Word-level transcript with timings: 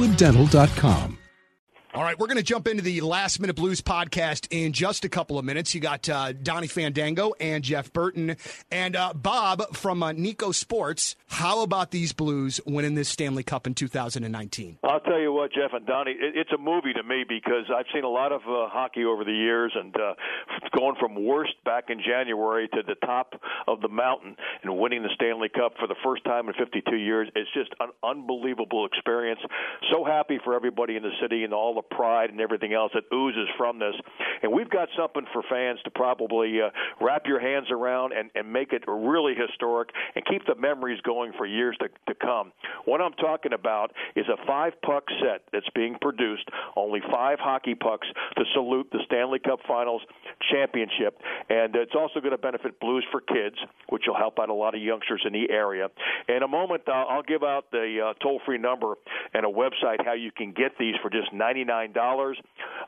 crestwooddental.com. 0.00 1.18
All 1.92 2.02
right, 2.04 2.16
we're 2.18 2.28
going 2.28 2.36
to 2.36 2.42
jump 2.42 2.68
into 2.68 2.82
the 2.82 3.00
Last 3.00 3.40
Minute 3.40 3.56
Blues 3.56 3.80
podcast 3.80 4.46
in 4.50 4.72
just 4.72 5.04
a 5.04 5.08
couple 5.08 5.38
of 5.38 5.44
minutes. 5.44 5.74
You 5.74 5.80
got 5.80 6.08
uh, 6.08 6.32
Donny 6.32 6.68
Fandango 6.68 7.34
and 7.40 7.64
Jeff 7.64 7.92
Burton 7.92 8.36
and 8.70 8.94
uh, 8.94 9.12
Bob 9.12 9.74
from 9.74 10.02
uh, 10.02 10.12
Nikco 10.12 10.54
Sports. 10.54 11.16
How 11.30 11.62
about 11.62 11.92
these 11.92 12.12
Blues 12.12 12.60
winning 12.66 12.96
this 12.96 13.08
Stanley 13.08 13.44
Cup 13.44 13.66
in 13.68 13.72
2019? 13.72 14.78
I'll 14.82 14.98
tell 15.00 15.18
you 15.18 15.32
what, 15.32 15.52
Jeff 15.52 15.70
and 15.72 15.86
Donny, 15.86 16.10
it, 16.10 16.34
it's 16.36 16.50
a 16.52 16.58
movie 16.58 16.92
to 16.92 17.04
me 17.04 17.24
because 17.26 17.70
I've 17.74 17.86
seen 17.94 18.02
a 18.02 18.10
lot 18.10 18.32
of 18.32 18.42
uh, 18.42 18.68
hockey 18.68 19.04
over 19.04 19.24
the 19.24 19.32
years, 19.32 19.72
and 19.74 19.94
uh, 19.94 20.14
going 20.76 20.96
from 20.98 21.24
worst 21.24 21.52
back 21.64 21.84
in 21.88 22.02
January 22.04 22.68
to 22.74 22.82
the 22.86 22.96
top 23.06 23.40
of 23.68 23.80
the 23.80 23.88
mountain 23.88 24.36
and 24.62 24.76
winning 24.76 25.02
the 25.04 25.08
Stanley 25.14 25.48
Cup 25.48 25.74
for 25.78 25.86
the 25.86 25.94
first 26.04 26.24
time 26.24 26.48
in 26.48 26.54
52 26.54 26.96
years, 26.96 27.28
it's 27.36 27.50
just 27.54 27.70
an 27.78 27.90
unbelievable 28.02 28.84
experience. 28.84 29.40
So 29.92 30.04
happy 30.04 30.40
for 30.44 30.54
everybody 30.54 30.96
in 30.96 31.02
the 31.04 31.14
city 31.22 31.44
and 31.44 31.54
all 31.54 31.74
the 31.74 31.94
pride 31.94 32.30
and 32.30 32.40
everything 32.40 32.74
else 32.74 32.90
that 32.94 33.04
oozes 33.14 33.48
from 33.56 33.78
this. 33.78 33.94
And 34.42 34.52
we've 34.52 34.68
got 34.68 34.88
something 34.98 35.24
for 35.32 35.42
fans 35.48 35.78
to 35.84 35.90
probably 35.90 36.60
uh, 36.60 36.70
wrap 37.00 37.22
your 37.26 37.40
hands 37.40 37.68
around 37.70 38.12
and, 38.12 38.30
and 38.34 38.52
make 38.52 38.72
it 38.72 38.82
really 38.88 39.34
historic 39.34 39.90
and 40.16 40.24
keep 40.26 40.44
the 40.46 40.56
memories 40.56 41.00
going 41.02 41.19
for 41.36 41.46
years 41.46 41.76
to, 41.80 41.88
to 42.08 42.14
come. 42.14 42.52
What 42.84 43.00
I'm 43.00 43.12
talking 43.14 43.52
about 43.52 43.92
is 44.16 44.26
a 44.28 44.36
five 44.46 44.72
puck 44.82 45.04
set 45.20 45.42
that's 45.52 45.68
being 45.74 45.96
produced, 46.00 46.48
only 46.76 47.00
five 47.10 47.38
hockey 47.38 47.74
pucks 47.74 48.08
to 48.36 48.44
salute 48.54 48.88
the 48.92 49.00
Stanley 49.06 49.38
Cup 49.38 49.60
Finals 49.68 50.02
championship. 50.50 51.20
And 51.48 51.76
it's 51.76 51.94
also 51.94 52.20
going 52.20 52.32
to 52.32 52.38
benefit 52.38 52.80
Blues 52.80 53.04
for 53.10 53.20
Kids, 53.20 53.56
which 53.88 54.04
will 54.06 54.16
help 54.16 54.38
out 54.38 54.48
a 54.48 54.54
lot 54.54 54.74
of 54.74 54.80
youngsters 54.80 55.22
in 55.26 55.32
the 55.32 55.50
area. 55.50 55.88
In 56.28 56.42
a 56.42 56.48
moment, 56.48 56.82
uh, 56.88 56.92
I'll 56.92 57.22
give 57.22 57.42
out 57.42 57.70
the 57.70 58.10
uh, 58.10 58.14
toll 58.22 58.40
free 58.46 58.58
number 58.58 58.94
and 59.34 59.44
a 59.44 59.48
website 59.48 60.04
how 60.04 60.14
you 60.14 60.30
can 60.32 60.52
get 60.52 60.72
these 60.78 60.94
for 61.02 61.10
just 61.10 61.32
99 61.32 61.92
dollars. 61.92 62.38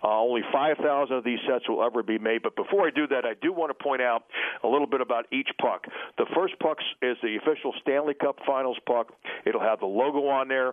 Uh, 0.02 0.20
only 0.20 0.42
5,000 0.52 1.14
of 1.14 1.24
these 1.24 1.38
sets 1.48 1.68
will 1.68 1.82
ever 1.84 2.02
be 2.02 2.18
made. 2.18 2.42
But 2.42 2.56
before 2.56 2.86
I 2.86 2.90
do 2.90 3.06
that, 3.08 3.24
I 3.24 3.34
do 3.40 3.52
want 3.52 3.76
to 3.76 3.82
point 3.82 4.02
out 4.02 4.24
a 4.64 4.68
little 4.68 4.86
bit 4.86 5.00
about 5.00 5.26
each 5.32 5.48
puck. 5.60 5.84
The 6.18 6.26
first 6.34 6.58
puck 6.58 6.78
is 7.00 7.16
the 7.22 7.36
official 7.36 7.72
Stanley 7.82 8.14
Cup 8.22 8.36
Finals 8.46 8.78
puck. 8.86 9.08
It'll 9.44 9.60
have 9.60 9.80
the 9.80 9.86
logo 9.86 10.26
on 10.28 10.48
there. 10.48 10.72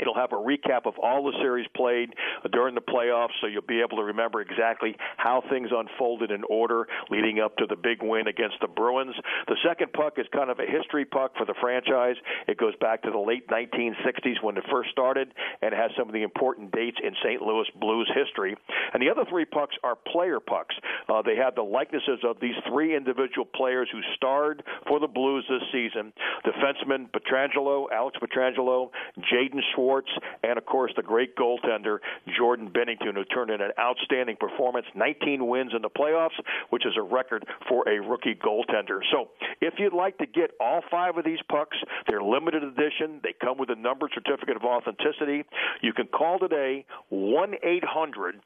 It'll 0.00 0.14
have 0.14 0.32
a 0.32 0.36
recap 0.36 0.86
of 0.86 0.94
all 0.98 1.24
the 1.24 1.36
series 1.40 1.66
played 1.74 2.14
during 2.52 2.74
the 2.74 2.80
playoffs, 2.80 3.34
so 3.40 3.46
you'll 3.46 3.62
be 3.62 3.80
able 3.80 3.96
to 3.98 4.04
remember 4.04 4.40
exactly 4.40 4.96
how 5.16 5.42
things 5.50 5.70
unfolded 5.72 6.30
in 6.30 6.44
order 6.44 6.86
leading 7.10 7.40
up 7.40 7.56
to 7.56 7.66
the 7.66 7.76
big 7.76 8.02
win 8.02 8.28
against 8.28 8.56
the 8.60 8.68
Bruins. 8.68 9.14
The 9.46 9.56
second 9.66 9.92
puck 9.92 10.14
is 10.18 10.26
kind 10.32 10.50
of 10.50 10.58
a 10.58 10.66
history 10.66 11.04
puck 11.04 11.32
for 11.36 11.44
the 11.44 11.54
franchise. 11.60 12.16
It 12.46 12.58
goes 12.58 12.74
back 12.80 13.02
to 13.02 13.10
the 13.10 13.18
late 13.18 13.48
1960s 13.48 14.42
when 14.42 14.56
it 14.56 14.64
first 14.70 14.90
started 14.90 15.32
and 15.62 15.74
has 15.74 15.90
some 15.96 16.08
of 16.08 16.14
the 16.14 16.22
important 16.22 16.72
dates 16.72 16.98
in 17.02 17.14
St. 17.24 17.42
Louis 17.42 17.66
Blues 17.80 18.10
history. 18.14 18.56
And 18.92 19.02
the 19.02 19.10
other 19.10 19.24
three 19.28 19.44
pucks 19.44 19.76
are 19.82 19.96
player 19.96 20.40
pucks. 20.40 20.74
Uh, 21.08 21.22
they 21.22 21.36
have 21.36 21.54
the 21.54 21.62
likenesses 21.62 22.20
of 22.24 22.36
these 22.40 22.56
three 22.68 22.96
individual 22.96 23.44
players 23.44 23.88
who 23.92 24.00
starred 24.16 24.62
for 24.86 25.00
the 25.00 25.06
Blues 25.06 25.44
this 25.48 25.62
season 25.72 26.12
defenseman 26.44 27.08
Pietrangelo, 27.10 27.86
Alex 27.92 28.18
Pietrangelo, 28.22 28.90
Jaden 29.32 29.60
Schwartz 29.74 29.87
Schwartz, 29.88 30.08
and 30.42 30.58
of 30.58 30.66
course 30.66 30.92
the 30.96 31.02
great 31.02 31.34
goaltender 31.36 31.98
Jordan 32.36 32.70
Binnington, 32.70 33.14
who 33.14 33.24
turned 33.24 33.50
in 33.50 33.60
an 33.60 33.70
outstanding 33.78 34.36
performance, 34.36 34.86
19 34.94 35.46
wins 35.46 35.72
in 35.74 35.82
the 35.82 35.88
playoffs, 35.88 36.38
which 36.70 36.84
is 36.84 36.92
a 36.96 37.02
record 37.02 37.44
for 37.68 37.88
a 37.88 38.00
rookie 38.00 38.34
goaltender. 38.34 39.00
So, 39.10 39.28
if 39.60 39.74
you'd 39.78 39.94
like 39.94 40.18
to 40.18 40.26
get 40.26 40.50
all 40.60 40.82
five 40.90 41.16
of 41.16 41.24
these 41.24 41.38
pucks, 41.48 41.76
they're 42.08 42.22
limited 42.22 42.62
edition. 42.62 43.20
They 43.22 43.34
come 43.40 43.58
with 43.58 43.70
a 43.70 43.76
numbered 43.76 44.10
certificate 44.14 44.56
of 44.56 44.62
authenticity. 44.62 45.44
You 45.80 45.92
can 45.92 46.06
call 46.06 46.38
today 46.38 46.84
1 47.08 47.54
800 47.62 48.40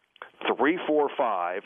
345 0.47 1.63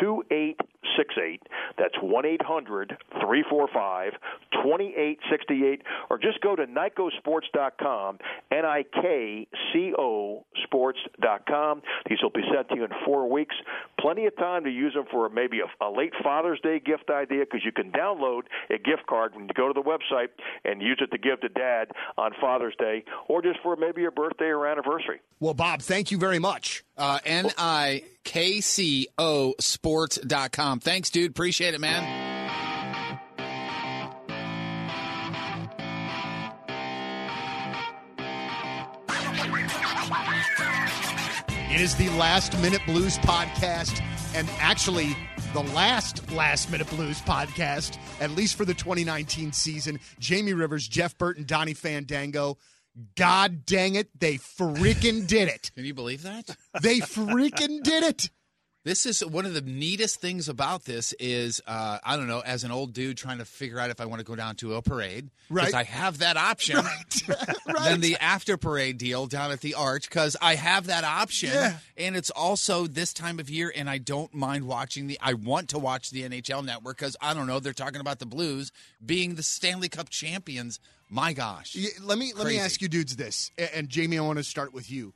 2868. 0.00 1.42
That's 1.78 1.94
1 2.00 2.26
800 2.26 2.96
345 3.10 4.12
2868. 4.52 5.82
Or 6.10 6.18
just 6.18 6.40
go 6.40 6.56
to 6.56 6.66
NIKCOsports.com, 6.66 8.18
N 8.50 8.64
I 8.64 8.84
K 8.84 9.46
C 9.72 9.92
O 9.98 10.44
sports.com. 10.64 11.82
These 12.08 12.18
will 12.22 12.30
be 12.30 12.42
sent 12.54 12.68
to 12.68 12.76
you 12.76 12.84
in 12.84 12.90
four 13.04 13.30
weeks. 13.30 13.54
Plenty 14.00 14.26
of 14.26 14.36
time 14.36 14.64
to 14.64 14.70
use 14.70 14.94
them 14.94 15.04
for 15.10 15.28
maybe 15.28 15.60
a, 15.60 15.84
a 15.84 15.90
late 15.90 16.12
Father's 16.22 16.60
Day 16.60 16.80
gift 16.80 17.10
idea 17.10 17.40
because 17.40 17.64
you 17.64 17.72
can 17.72 17.90
download 17.92 18.42
a 18.70 18.78
gift 18.78 19.06
card 19.08 19.34
when 19.34 19.44
you 19.44 19.54
go 19.54 19.72
to 19.72 19.74
the 19.74 19.82
website 19.82 20.28
and 20.64 20.82
use 20.82 21.00
it 21.00 21.10
to 21.10 21.18
give 21.18 21.40
to 21.40 21.48
dad 21.48 21.88
on 22.16 22.32
Father's 22.40 22.74
Day 22.78 23.04
or 23.28 23.42
just 23.42 23.60
for 23.62 23.76
maybe 23.76 24.02
your 24.02 24.10
birthday 24.10 24.46
or 24.46 24.66
anniversary. 24.66 25.20
Well, 25.40 25.54
Bob, 25.54 25.82
thank 25.82 26.10
you 26.10 26.18
very 26.18 26.38
much. 26.38 26.84
Uh, 26.96 27.18
N 27.24 27.50
I 27.58 28.04
K 28.24 28.60
C 28.60 29.08
O 29.18 29.54
sports.com. 29.74 30.80
Thanks, 30.80 31.10
dude. 31.10 31.30
Appreciate 31.30 31.74
it, 31.74 31.80
man. 31.80 32.32
It 41.70 41.80
is 41.80 41.96
the 41.96 42.08
Last 42.10 42.56
Minute 42.62 42.82
Blues 42.86 43.18
podcast, 43.18 44.00
and 44.36 44.48
actually 44.60 45.16
the 45.54 45.64
last 45.74 46.30
Last 46.30 46.70
Minute 46.70 46.88
Blues 46.88 47.20
podcast, 47.20 47.98
at 48.20 48.30
least 48.30 48.54
for 48.54 48.64
the 48.64 48.74
2019 48.74 49.52
season. 49.52 49.98
Jamie 50.20 50.52
Rivers, 50.52 50.86
Jeff 50.86 51.18
Burton, 51.18 51.44
Donny 51.44 51.74
Fandango. 51.74 52.58
God 53.16 53.66
dang 53.66 53.96
it, 53.96 54.08
they 54.18 54.34
freaking 54.34 55.26
did 55.26 55.48
it. 55.48 55.72
Can 55.74 55.84
you 55.84 55.94
believe 55.94 56.22
that? 56.22 56.56
They 56.80 57.00
freaking 57.00 57.82
did 57.82 58.04
it. 58.04 58.30
This 58.84 59.06
is 59.06 59.24
one 59.24 59.46
of 59.46 59.54
the 59.54 59.62
neatest 59.62 60.20
things 60.20 60.46
about 60.46 60.84
this 60.84 61.14
is 61.14 61.62
uh, 61.66 61.98
I 62.04 62.18
don't 62.18 62.26
know 62.26 62.40
as 62.40 62.64
an 62.64 62.70
old 62.70 62.92
dude 62.92 63.16
trying 63.16 63.38
to 63.38 63.46
figure 63.46 63.78
out 63.78 63.88
if 63.88 63.98
I 63.98 64.04
want 64.04 64.20
to 64.20 64.26
go 64.26 64.36
down 64.36 64.56
to 64.56 64.74
a 64.74 64.82
parade 64.82 65.30
because 65.48 65.72
Right. 65.72 65.74
I 65.74 65.82
have 65.84 66.18
that 66.18 66.36
option. 66.36 66.76
Right. 66.76 67.28
right. 67.28 67.56
Then 67.84 68.00
the 68.02 68.18
after 68.20 68.58
parade 68.58 68.98
deal 68.98 69.26
down 69.26 69.50
at 69.52 69.62
the 69.62 69.72
Arch 69.72 70.06
because 70.10 70.36
I 70.42 70.54
have 70.56 70.86
that 70.88 71.02
option, 71.02 71.48
Yeah. 71.54 71.78
and 71.96 72.14
it's 72.14 72.28
also 72.28 72.86
this 72.86 73.14
time 73.14 73.38
of 73.40 73.48
year, 73.48 73.72
and 73.74 73.88
I 73.88 73.96
don't 73.96 74.34
mind 74.34 74.66
watching 74.66 75.06
the. 75.06 75.18
I 75.22 75.32
want 75.32 75.70
to 75.70 75.78
watch 75.78 76.10
the 76.10 76.22
NHL 76.22 76.62
Network 76.62 76.98
because 76.98 77.16
I 77.22 77.32
don't 77.32 77.46
know 77.46 77.60
they're 77.60 77.72
talking 77.72 78.02
about 78.02 78.18
the 78.18 78.26
Blues 78.26 78.70
being 79.04 79.36
the 79.36 79.42
Stanley 79.42 79.88
Cup 79.88 80.10
champions. 80.10 80.78
My 81.08 81.32
gosh, 81.32 81.74
Yeah, 81.74 81.88
let 82.02 82.18
me 82.18 82.32
let 82.36 82.46
me 82.46 82.58
ask 82.58 82.82
you 82.82 82.88
dudes 82.88 83.16
this, 83.16 83.50
A- 83.56 83.74
and 83.76 83.88
Jamie, 83.88 84.18
I 84.18 84.22
want 84.22 84.38
to 84.38 84.44
start 84.44 84.74
with 84.74 84.90
you. 84.90 85.14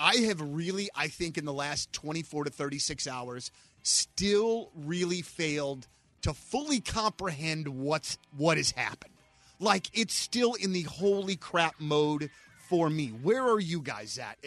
I 0.00 0.16
have 0.16 0.40
really, 0.40 0.88
I 0.96 1.08
think, 1.08 1.36
in 1.36 1.44
the 1.44 1.52
last 1.52 1.92
24 1.92 2.44
to 2.44 2.50
36 2.50 3.06
hours, 3.06 3.50
still 3.82 4.70
really 4.74 5.20
failed 5.20 5.86
to 6.22 6.32
fully 6.32 6.80
comprehend 6.80 7.68
what's 7.68 8.18
what 8.36 8.56
has 8.56 8.70
happened. 8.72 9.12
Like 9.58 9.90
it's 9.92 10.14
still 10.14 10.54
in 10.54 10.72
the 10.72 10.82
holy 10.82 11.36
crap 11.36 11.74
mode 11.78 12.30
for 12.68 12.88
me. 12.88 13.08
Where 13.08 13.42
are 13.46 13.60
you 13.60 13.80
guys 13.80 14.18
at 14.18 14.38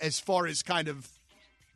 as 0.00 0.20
far 0.20 0.46
as 0.46 0.62
kind 0.62 0.88
of 0.88 1.08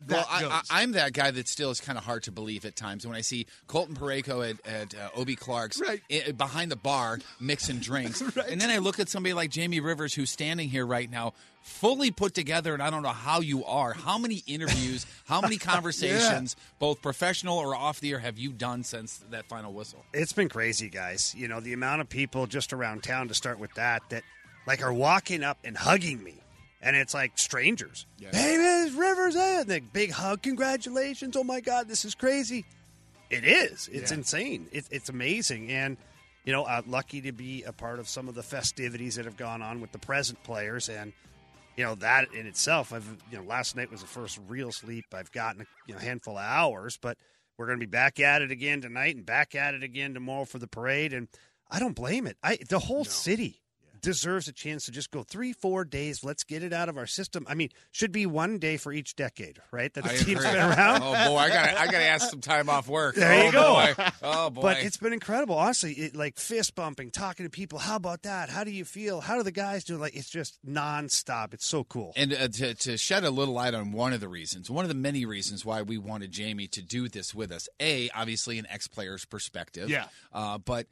well, 0.06 0.26
I, 0.30 0.60
I'm 0.70 0.92
that 0.92 1.12
guy 1.12 1.30
that 1.30 1.48
still 1.48 1.70
is 1.70 1.80
kind 1.80 1.98
of 1.98 2.04
hard 2.04 2.22
to 2.24 2.32
believe 2.32 2.64
at 2.64 2.76
times 2.76 3.06
when 3.06 3.16
I 3.16 3.20
see 3.20 3.46
Colton 3.66 3.94
Parayko 3.96 4.48
at, 4.50 4.66
at 4.66 4.94
uh, 4.94 5.08
Obi 5.16 5.34
Clark's 5.36 5.80
Right. 5.80 6.00
i- 6.10 6.32
behind 6.32 6.70
the 6.70 6.76
bar 6.76 7.18
mixing 7.40 7.78
drinks, 7.78 8.20
and 8.48 8.60
then 8.60 8.70
I 8.70 8.78
look 8.78 9.00
at 9.00 9.08
somebody 9.08 9.32
like 9.32 9.50
Jamie 9.50 9.80
Rivers 9.80 10.14
who's 10.14 10.30
standing 10.30 10.68
here 10.68 10.86
right 10.86 11.10
now, 11.10 11.32
fully 11.62 12.10
put 12.10 12.32
together, 12.34 12.72
and 12.74 12.82
I 12.82 12.90
don't 12.90 13.02
know 13.02 13.08
how 13.08 13.40
you 13.40 13.64
are. 13.64 13.92
How 13.92 14.18
many 14.18 14.42
interviews, 14.46 15.04
how 15.26 15.40
many 15.40 15.56
conversations, 15.58 16.56
both 16.78 17.02
professional 17.02 17.58
or 17.58 17.74
off 17.74 18.00
the 18.00 18.12
air, 18.12 18.18
have 18.20 18.38
you 18.38 18.52
done 18.52 18.84
since 18.84 19.18
that 19.30 19.48
final 19.48 19.72
whistle? 19.72 20.04
It's 20.14 20.32
been 20.32 20.48
crazy, 20.48 20.88
guys. 20.88 21.34
You 21.36 21.48
know, 21.48 21.60
the 21.60 21.72
amount 21.72 22.00
of 22.02 22.08
people 22.08 22.46
just 22.46 22.72
around 22.72 23.02
town 23.02 23.28
to 23.28 23.34
start 23.34 23.58
with 23.58 23.74
that 23.74 24.02
that 24.10 24.22
like 24.66 24.82
are 24.82 24.92
walking 24.92 25.42
up 25.42 25.58
and 25.64 25.76
hugging 25.76 26.22
me. 26.22 26.34
And 26.80 26.94
it's 26.94 27.12
like 27.12 27.36
strangers. 27.38 28.06
Hey 28.20 28.56
man, 28.56 28.86
it's 28.86 28.94
Rivers. 28.94 29.34
Hey, 29.34 29.58
and 29.60 29.68
the 29.68 29.80
big 29.80 30.12
hug. 30.12 30.42
Congratulations. 30.42 31.36
Oh 31.36 31.44
my 31.44 31.60
God, 31.60 31.88
this 31.88 32.04
is 32.04 32.14
crazy. 32.14 32.64
It 33.30 33.44
is. 33.44 33.88
It's 33.92 34.12
insane. 34.12 34.68
It's 34.72 34.88
it's 34.90 35.08
amazing. 35.08 35.70
And 35.70 35.96
you 36.44 36.52
know, 36.52 36.64
uh, 36.64 36.82
lucky 36.86 37.20
to 37.22 37.32
be 37.32 37.62
a 37.64 37.72
part 37.72 37.98
of 37.98 38.08
some 38.08 38.28
of 38.28 38.34
the 38.34 38.42
festivities 38.42 39.16
that 39.16 39.24
have 39.24 39.36
gone 39.36 39.60
on 39.60 39.80
with 39.80 39.92
the 39.92 39.98
present 39.98 40.42
players. 40.44 40.88
And 40.88 41.12
you 41.76 41.84
know 41.84 41.94
that 41.96 42.32
in 42.32 42.46
itself. 42.46 42.92
I've 42.92 43.06
you 43.30 43.38
know 43.38 43.44
last 43.44 43.76
night 43.76 43.90
was 43.90 44.00
the 44.00 44.06
first 44.06 44.38
real 44.48 44.72
sleep 44.72 45.06
I've 45.12 45.32
gotten 45.32 45.62
a 45.62 45.64
you 45.86 45.94
know, 45.94 46.00
handful 46.00 46.38
of 46.38 46.44
hours, 46.44 46.98
but 47.00 47.18
we're 47.56 47.66
going 47.66 47.78
to 47.78 47.86
be 47.86 47.90
back 47.90 48.20
at 48.20 48.40
it 48.40 48.50
again 48.50 48.80
tonight 48.80 49.16
and 49.16 49.26
back 49.26 49.54
at 49.54 49.74
it 49.74 49.82
again 49.82 50.14
tomorrow 50.14 50.44
for 50.44 50.58
the 50.58 50.68
parade. 50.68 51.12
And 51.12 51.28
I 51.70 51.80
don't 51.80 51.94
blame 51.94 52.26
it. 52.26 52.36
I 52.42 52.58
the 52.68 52.78
whole 52.78 53.04
city 53.04 53.62
deserves 54.00 54.48
a 54.48 54.52
chance 54.52 54.84
to 54.86 54.90
just 54.90 55.10
go 55.10 55.22
three, 55.22 55.52
four 55.52 55.84
days. 55.84 56.22
Let's 56.24 56.44
get 56.44 56.62
it 56.62 56.72
out 56.72 56.88
of 56.88 56.96
our 56.96 57.06
system. 57.06 57.46
I 57.48 57.54
mean, 57.54 57.70
should 57.90 58.12
be 58.12 58.26
one 58.26 58.58
day 58.58 58.76
for 58.76 58.92
each 58.92 59.16
decade, 59.16 59.58
right? 59.70 59.92
That 59.94 60.04
the 60.04 60.10
I 60.10 60.16
team's 60.16 60.40
agree. 60.44 60.52
been 60.52 60.56
around. 60.70 61.02
Oh 61.02 61.12
boy, 61.30 61.36
I 61.38 61.48
got 61.48 61.68
I 61.76 61.84
got 61.86 61.92
to 61.92 62.04
ask 62.04 62.30
some 62.30 62.40
time 62.40 62.68
off 62.68 62.88
work. 62.88 63.14
There 63.14 63.42
you 63.44 63.48
Oh, 63.48 63.52
go. 63.52 63.74
boy. 63.96 64.04
Oh 64.22 64.50
boy. 64.50 64.62
But 64.62 64.82
it's 64.82 64.96
been 64.96 65.12
incredible, 65.12 65.56
honestly. 65.56 65.92
It, 65.92 66.16
like 66.16 66.38
fist 66.38 66.74
bumping, 66.74 67.10
talking 67.10 67.46
to 67.46 67.50
people. 67.50 67.78
How 67.78 67.96
about 67.96 68.22
that? 68.22 68.48
How 68.50 68.64
do 68.64 68.70
you 68.70 68.84
feel? 68.84 69.20
How 69.20 69.36
do 69.36 69.42
the 69.42 69.52
guys 69.52 69.84
do? 69.84 69.96
Like 69.96 70.14
it's 70.16 70.30
just 70.30 70.58
nonstop. 70.66 71.54
It's 71.54 71.66
so 71.66 71.84
cool. 71.84 72.12
And 72.16 72.32
uh, 72.32 72.48
to, 72.48 72.74
to 72.74 72.96
shed 72.98 73.24
a 73.24 73.30
little 73.30 73.54
light 73.54 73.74
on 73.74 73.92
one 73.92 74.12
of 74.12 74.20
the 74.20 74.28
reasons, 74.28 74.70
one 74.70 74.84
of 74.84 74.88
the 74.88 74.94
many 74.94 75.24
reasons 75.24 75.64
why 75.64 75.82
we 75.82 75.98
wanted 75.98 76.30
Jamie 76.30 76.68
to 76.68 76.82
do 76.82 77.08
this 77.08 77.34
with 77.34 77.50
us, 77.52 77.68
A, 77.80 78.10
obviously 78.14 78.58
an 78.58 78.66
ex 78.70 78.86
player's 78.88 79.24
perspective. 79.24 79.88
Yeah. 79.90 80.06
Uh, 80.32 80.58
but 80.58 80.86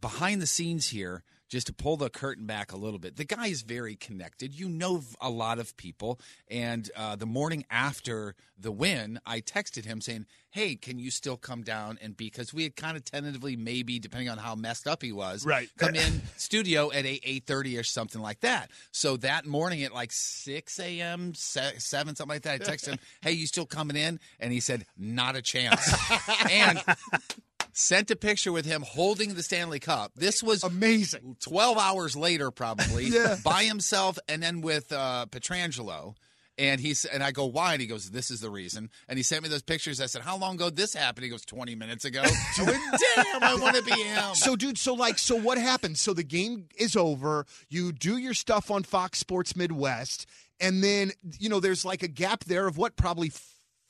behind 0.00 0.40
the 0.40 0.46
scenes 0.46 0.88
here, 0.88 1.22
just 1.48 1.66
to 1.66 1.72
pull 1.72 1.96
the 1.96 2.10
curtain 2.10 2.46
back 2.46 2.72
a 2.72 2.76
little 2.76 2.98
bit, 2.98 3.16
the 3.16 3.24
guy 3.24 3.46
is 3.48 3.62
very 3.62 3.96
connected. 3.96 4.54
You 4.58 4.68
know 4.68 5.02
a 5.20 5.30
lot 5.30 5.58
of 5.58 5.76
people. 5.76 6.20
And 6.50 6.90
uh, 6.96 7.16
the 7.16 7.26
morning 7.26 7.64
after 7.70 8.34
the 8.58 8.72
win, 8.72 9.20
I 9.26 9.40
texted 9.40 9.84
him 9.84 10.00
saying, 10.00 10.26
Hey, 10.50 10.76
can 10.76 11.00
you 11.00 11.10
still 11.10 11.36
come 11.36 11.62
down 11.62 11.98
and 12.00 12.16
be? 12.16 12.26
Because 12.26 12.54
we 12.54 12.62
had 12.62 12.76
kind 12.76 12.96
of 12.96 13.04
tentatively, 13.04 13.56
maybe, 13.56 13.98
depending 13.98 14.28
on 14.28 14.38
how 14.38 14.54
messed 14.54 14.86
up 14.86 15.02
he 15.02 15.10
was, 15.10 15.44
Right. 15.44 15.68
come 15.78 15.96
in 15.96 16.22
studio 16.36 16.92
at 16.92 17.04
8 17.04 17.20
eight 17.24 17.46
thirty 17.46 17.76
or 17.76 17.82
something 17.82 18.22
like 18.22 18.40
that. 18.40 18.70
So 18.92 19.16
that 19.18 19.46
morning 19.46 19.82
at 19.82 19.92
like 19.92 20.12
six 20.12 20.78
a.m., 20.78 21.34
seven 21.34 21.80
something 22.14 22.28
like 22.28 22.42
that, 22.42 22.54
I 22.54 22.58
texted 22.64 22.88
him, 22.88 22.98
"Hey, 23.22 23.32
you 23.32 23.46
still 23.46 23.66
coming 23.66 23.96
in?" 23.96 24.20
And 24.38 24.52
he 24.52 24.60
said, 24.60 24.86
"Not 24.96 25.36
a 25.36 25.42
chance." 25.42 25.92
and 26.50 26.80
sent 27.74 28.10
a 28.10 28.16
picture 28.16 28.52
with 28.52 28.64
him 28.64 28.82
holding 28.82 29.34
the 29.34 29.42
Stanley 29.42 29.80
Cup. 29.80 30.12
This 30.16 30.42
was 30.42 30.62
Amazing. 30.64 31.36
12 31.40 31.76
hours 31.76 32.16
later, 32.16 32.50
probably, 32.50 33.04
Yeah. 33.08 33.36
by 33.44 33.64
himself, 33.64 34.18
and 34.28 34.42
then 34.42 34.60
with 34.62 34.90
uh, 34.92 35.26
Pietrangelo. 35.30 36.14
And 36.56 36.80
he's 36.80 37.04
and 37.04 37.20
I 37.20 37.32
go, 37.32 37.46
why? 37.46 37.72
And 37.72 37.80
he 37.80 37.88
goes, 37.88 38.08
this 38.12 38.30
is 38.30 38.38
the 38.40 38.48
reason. 38.48 38.88
And 39.08 39.18
he 39.18 39.24
sent 39.24 39.42
me 39.42 39.48
those 39.48 39.64
pictures. 39.64 40.00
I 40.00 40.06
said, 40.06 40.22
how 40.22 40.36
long 40.36 40.54
ago 40.54 40.66
did 40.66 40.76
this 40.76 40.94
happened? 40.94 41.24
He 41.24 41.28
goes, 41.30 41.44
20 41.44 41.74
minutes 41.74 42.04
ago. 42.04 42.22
I 42.58 42.62
went, 42.62 42.78
damn, 43.16 43.42
I 43.42 43.56
want 43.60 43.74
to 43.74 43.82
be 43.82 43.90
him. 43.90 44.36
So, 44.36 44.54
dude, 44.54 44.78
so 44.78 44.94
like, 44.94 45.18
so 45.18 45.34
what 45.34 45.58
happens? 45.58 46.00
So 46.00 46.14
the 46.14 46.22
game 46.22 46.66
is 46.78 46.94
over. 46.94 47.44
You 47.70 47.90
do 47.90 48.18
your 48.18 48.34
stuff 48.34 48.70
on 48.70 48.84
Fox 48.84 49.18
Sports 49.18 49.56
Midwest, 49.56 50.26
and 50.60 50.80
then 50.84 51.10
you 51.40 51.48
know 51.48 51.58
there's 51.58 51.84
like 51.84 52.04
a 52.04 52.08
gap 52.08 52.44
there 52.44 52.68
of 52.68 52.76
what 52.78 52.94
probably 52.94 53.32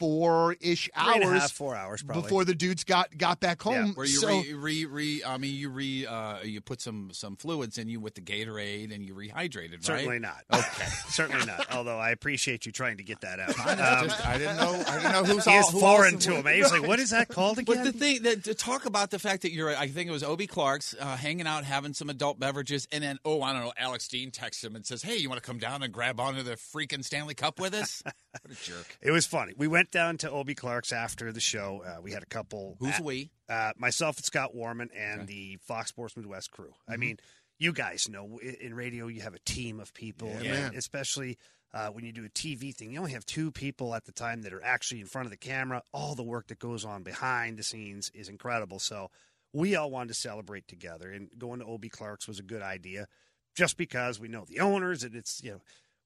four 0.05 0.57
ish 0.61 0.91
Three 0.95 1.15
and 1.15 1.23
a 1.23 1.27
hours, 1.27 1.41
half, 1.43 1.53
four 1.53 1.75
hours 1.75 2.03
probably. 2.03 2.23
before 2.23 2.45
the 2.45 2.55
dudes 2.55 2.85
got 2.85 3.17
got 3.17 3.41
back 3.41 3.63
home. 3.63 3.95
Where 3.95 4.07
you 4.07 4.13
so, 4.19 4.29
re, 4.29 4.55
re, 4.55 4.85
re, 4.85 5.23
I 5.27 5.39
mean, 5.39 5.55
you 5.55 5.71
re, 5.71 6.07
uh, 6.07 6.43
you 6.43 6.61
put 6.61 6.81
some 6.81 7.11
some 7.13 7.37
fluids 7.37 7.79
in 7.79 7.89
you 7.89 8.01
with 8.01 8.15
the 8.15 8.21
Gatorade 8.21 8.95
and 8.95 9.03
you 9.05 9.15
rehydrated, 9.15 9.73
right? 9.73 9.85
Certainly 9.85 10.19
not. 10.19 10.43
Okay. 10.53 10.87
Certainly 11.09 11.47
not. 11.47 11.75
Although 11.75 11.99
I 11.99 12.11
appreciate 12.11 12.67
you 12.67 12.73
trying 12.73 12.99
to 12.99 13.03
get 13.03 13.21
that 13.23 13.41
out. 13.41 13.59
I, 13.59 13.73
Um, 13.73 14.05
just, 14.09 14.27
I 14.27 14.39
didn't 14.39 14.57
know. 14.57 14.83
I 14.87 14.97
didn't 14.97 15.13
know 15.13 15.25
who's 15.25 15.45
he 15.47 15.51
all, 15.51 15.61
is 15.61 15.69
who 15.71 15.81
foreign 15.81 16.19
to 16.19 16.33
him. 16.35 16.47
He 16.47 16.61
was 16.63 16.73
like, 16.73 16.87
"What 16.87 16.99
is 16.99 17.11
that 17.11 17.29
called 17.29 17.59
again?" 17.59 17.77
But 17.77 17.85
the 17.85 17.93
thing 17.93 18.23
that 18.25 18.45
to 18.45 18.55
talk 18.55 18.85
about 18.87 19.11
the 19.11 19.19
fact 19.19 19.43
that 19.43 19.53
you're, 19.53 19.75
I 19.75 19.89
think 19.89 20.09
it 20.09 20.13
was 20.13 20.23
Obi 20.23 20.47
Clark's 20.47 20.95
uh, 20.99 21.17
hanging 21.17 21.47
out, 21.47 21.65
having 21.65 21.95
some 21.95 22.11
adult 22.11 22.39
beverages, 22.39 22.87
and 22.93 23.03
then 23.03 23.19
oh, 23.25 23.41
I 23.43 23.53
don't 23.53 23.63
know, 23.63 23.73
Alex 23.79 24.05
Steen 24.05 24.31
texts 24.31 24.63
him 24.63 24.77
and 24.77 24.85
says, 24.85 25.03
"Hey, 25.03 25.17
you 25.17 25.29
want 25.29 25.43
to 25.43 25.47
come 25.47 25.59
down 25.59 25.83
and 25.83 25.93
grab 25.93 26.21
onto 26.21 26.43
the 26.43 26.53
freaking 26.57 27.05
Stanley 27.05 27.35
Cup 27.35 27.61
with 27.61 27.75
us?" 27.75 28.03
what 28.43 28.53
a 28.53 28.65
jerk. 28.65 28.99
It 29.01 29.11
was 29.11 29.27
funny. 29.27 29.53
We 29.57 29.69
went 29.69 29.91
down 29.95 30.19
to 30.19 30.31
Obi 30.31 30.55
Clark's 30.55 30.93
after 30.93 31.33
the 31.33 31.41
show. 31.41 31.83
Uh, 31.87 32.03
we 32.03 32.13
had 32.13 32.23
a 32.23 32.27
couple. 32.27 32.77
Who's 32.81 32.97
at- 32.97 33.05
we? 33.05 33.31
Uh, 33.49 33.73
myself 33.79 34.17
and 34.17 34.25
Scott 34.25 34.55
Warmann 34.55 34.91
and 34.95 35.27
the 35.27 35.59
Fox 35.63 35.89
Sports 35.89 36.17
Midwest 36.17 36.51
crew. 36.51 36.67
Mm-hmm. 36.71 36.93
I 36.93 36.97
mean, 36.97 37.19
you 37.59 37.73
guys 37.73 38.09
know 38.09 38.39
in 38.61 38.75
radio 38.75 39.07
you 39.07 39.23
have 39.23 39.35
a 39.35 39.39
team 39.39 39.81
of 39.81 39.95
people, 39.95 40.29
Yeah, 40.43 40.67
and 40.67 40.77
especially 40.77 41.39
uh, 41.73 41.89
when 41.89 42.05
you 42.05 42.13
do 42.13 42.25
a 42.25 42.29
TV 42.29 42.75
thing. 42.75 42.93
You 42.93 42.99
only 42.99 43.13
have 43.13 43.25
two 43.25 43.51
people 43.51 43.95
at 43.95 44.05
the 44.05 44.13
time 44.13 44.43
that 44.43 44.53
are 44.53 44.63
actually 44.63 45.01
in 45.01 45.07
front 45.07 45.27
of 45.27 45.31
the 45.31 45.37
camera. 45.37 45.83
All 45.93 46.15
the 46.15 46.23
work 46.23 46.49
that 46.49 46.59
goes 46.59 46.85
on 46.85 47.03
behind 47.03 47.57
the 47.59 47.63
scenes 47.63 48.11
is 48.15 48.29
incredible. 48.29 48.79
So 48.79 49.11
we 49.53 49.77
all 49.77 49.91
wanted 49.91 50.09
to 50.09 50.15
celebrate 50.15 50.67
together, 50.69 51.11
and 51.11 51.29
going 51.39 51.61
to 51.61 51.67
Obi 51.67 51.89
Clark's 51.89 52.27
was 52.27 52.39
a 52.39 52.43
good 52.45 52.63
idea, 52.63 53.07
just 53.55 53.77
because 53.77 54.19
we 54.19 54.29
know 54.29 54.45
the 54.47 54.61
owners 54.61 55.05
and 55.05 55.15
it's 55.15 55.41
you 55.43 55.53
know. 55.53 55.61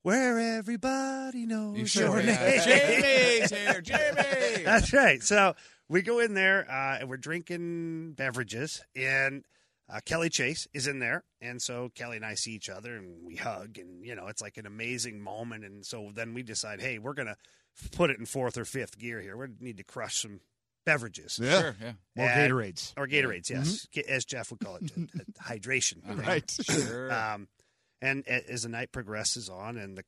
Where 0.08 0.38
everybody 0.56 1.44
knows 1.44 1.76
You 1.78 1.84
sure? 1.86 2.20
your 2.20 2.22
name. 2.22 2.60
Jamie's 2.64 3.50
here, 3.50 3.80
Jamie. 3.82 4.64
That's 4.64 4.90
right. 4.94 5.22
So 5.22 5.54
we 5.90 6.00
go 6.00 6.18
in 6.20 6.32
there 6.32 6.66
uh, 6.70 6.96
and 7.00 7.10
we're 7.10 7.18
drinking 7.18 8.12
beverages, 8.12 8.80
and 8.96 9.44
uh, 9.92 10.00
Kelly 10.06 10.30
Chase 10.30 10.66
is 10.72 10.86
in 10.86 10.98
there, 10.98 11.24
and 11.42 11.60
so 11.60 11.90
Kelly 11.94 12.16
and 12.16 12.24
I 12.24 12.36
see 12.36 12.52
each 12.52 12.70
other 12.70 12.96
and 12.96 13.22
we 13.22 13.36
hug, 13.36 13.76
and 13.76 14.02
you 14.02 14.14
know 14.14 14.28
it's 14.28 14.40
like 14.40 14.56
an 14.56 14.64
amazing 14.66 15.20
moment. 15.20 15.64
And 15.66 15.84
so 15.84 16.10
then 16.14 16.32
we 16.32 16.42
decide, 16.42 16.80
hey, 16.80 16.98
we're 16.98 17.12
gonna 17.12 17.36
put 17.92 18.08
it 18.08 18.18
in 18.18 18.24
fourth 18.24 18.56
or 18.56 18.64
fifth 18.64 18.98
gear 18.98 19.20
here. 19.20 19.36
We 19.36 19.48
need 19.60 19.76
to 19.76 19.84
crush 19.84 20.22
some 20.22 20.40
beverages. 20.86 21.38
yeah, 21.42 21.60
Sure, 21.60 21.76
yeah. 21.82 21.92
more 22.16 22.28
And- 22.30 22.50
Gatorades. 22.50 22.94
Or 22.96 23.06
Gatorades, 23.06 23.50
yes, 23.50 23.86
as 24.08 24.24
Jeff 24.24 24.50
would 24.50 24.60
call 24.60 24.76
it, 24.76 24.90
hydration. 25.46 26.26
Right. 26.26 26.50
Sure. 26.64 27.12
Um, 27.12 27.48
and 28.00 28.26
as 28.28 28.62
the 28.62 28.68
night 28.68 28.92
progresses 28.92 29.48
on, 29.48 29.76
and 29.76 29.98
the 29.98 30.04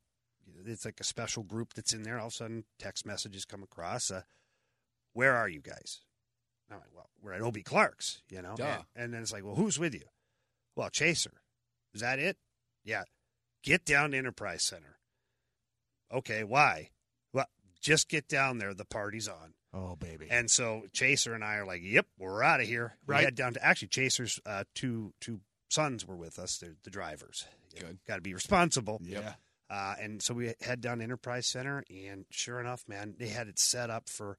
it's 0.67 0.85
like 0.85 1.01
a 1.01 1.05
special 1.05 1.43
group 1.43 1.75
that's 1.75 1.93
in 1.93 2.03
there. 2.03 2.19
All 2.19 2.27
of 2.27 2.33
a 2.33 2.37
sudden, 2.37 2.65
text 2.79 3.07
messages 3.07 3.45
come 3.45 3.63
across. 3.63 4.11
Uh, 4.11 4.23
Where 5.13 5.35
are 5.37 5.49
you 5.49 5.61
guys? 5.61 6.01
I'm 6.71 6.79
like, 6.79 6.89
well, 6.95 7.09
we're 7.23 7.33
at 7.33 7.41
Obie 7.41 7.63
Clark's, 7.63 8.23
you 8.29 8.43
know. 8.43 8.55
And, 8.95 9.05
and 9.05 9.15
then 9.15 9.23
it's 9.23 9.33
like, 9.33 9.45
well, 9.45 9.55
who's 9.57 9.79
with 9.79 9.95
you? 9.95 10.05
Well, 10.77 10.89
Chaser. 10.91 11.41
Is 11.95 12.01
that 12.01 12.19
it? 12.21 12.37
Yeah. 12.85 13.03
Get 13.65 13.85
down 13.85 14.13
to 14.13 14.17
Enterprise 14.19 14.63
Center. 14.63 14.99
Okay, 16.13 16.45
why? 16.45 16.91
Well, 17.33 17.47
just 17.81 18.09
get 18.09 18.29
down 18.29 18.59
there. 18.59 18.73
The 18.75 18.85
party's 18.85 19.29
on. 19.29 19.55
Oh, 19.73 19.97
baby. 19.97 20.27
And 20.31 20.51
so 20.51 20.85
Chaser 20.93 21.35
and 21.35 21.45
I 21.45 21.55
are 21.57 21.65
like, 21.67 21.83
"Yep, 21.85 22.07
we're 22.19 22.43
out 22.43 22.61
of 22.61 22.67
here." 22.67 22.95
We 23.07 23.13
Right. 23.15 23.25
head 23.25 23.35
down 23.37 23.55
to 23.55 23.65
actually 23.65 23.89
Chaser's 23.89 24.41
uh, 24.45 24.65
two 24.75 25.13
two 25.21 25.41
sons 25.69 26.05
were 26.07 26.17
with 26.17 26.39
us. 26.41 26.59
They're 26.59 26.75
the 26.83 26.91
drivers. 26.91 27.47
Good. 27.79 27.99
Got 28.07 28.17
to 28.17 28.23
be 28.23 28.35
responsible. 28.35 29.01
yeah. 29.05 29.35
Uh, 29.71 29.95
and 30.01 30.21
so 30.21 30.35
we 30.35 30.53
head 30.61 30.81
down 30.81 30.99
to 30.99 31.05
Enterprise 31.05 31.47
Center, 31.47 31.85
and 31.89 32.25
sure 32.31 32.59
enough, 32.59 32.83
man, 32.89 33.15
they 33.19 33.29
had 33.29 33.47
it 33.47 33.59
set 33.59 33.89
up 33.89 34.09
for 34.09 34.37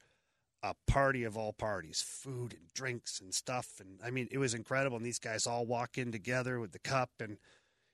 a 0.62 0.76
party 0.88 1.24
of 1.24 1.38
all 1.38 1.54
parties, 1.54 2.04
food 2.06 2.54
and 2.54 2.68
drinks 2.74 3.22
and 3.22 3.34
stuff. 3.34 3.68
And 3.80 4.00
I 4.04 4.12
mean, 4.12 4.28
it 4.30 4.38
was 4.38 4.54
incredible. 4.54 4.98
And 4.98 5.06
these 5.06 5.20
guys 5.20 5.48
all 5.48 5.66
walk 5.66 5.98
in 5.98 6.12
together 6.12 6.60
with 6.60 6.74
the 6.74 6.80
cup, 6.80 7.12
and 7.20 7.38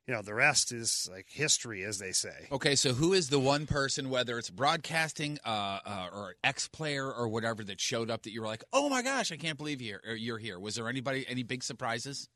you 0.08 0.14
know, 0.14 0.22
the 0.22 0.34
rest 0.34 0.72
is 0.72 1.08
like 1.12 1.28
history, 1.30 1.84
as 1.84 2.00
they 2.00 2.12
say. 2.12 2.48
Okay, 2.52 2.76
so 2.76 2.94
who 2.94 3.14
is 3.14 3.30
the 3.30 3.40
one 3.40 3.68
person, 3.68 4.10
whether 4.10 4.38
it's 4.40 4.50
broadcasting 4.50 5.38
uh, 5.46 5.80
uh, 5.86 6.08
or 6.14 6.36
ex 6.44 6.68
player 6.68 7.12
or 7.12 7.28
whatever, 7.28 7.64
that 7.66 7.80
showed 7.80 8.10
up 8.10 8.24
that 8.24 8.32
you 8.32 8.42
were 8.42 8.48
like, 8.48 8.64
"Oh 8.74 8.90
my 8.90 9.02
gosh, 9.02 9.32
I 9.32 9.38
can't 9.38 9.58
believe 9.58 9.82
you're 9.82 10.02
you're 10.16 10.38
here"? 10.38 10.60
Was 10.60 10.76
there 10.76 10.90
anybody 10.90 11.26
any 11.28 11.44
big 11.44 11.64
surprises? 11.64 12.30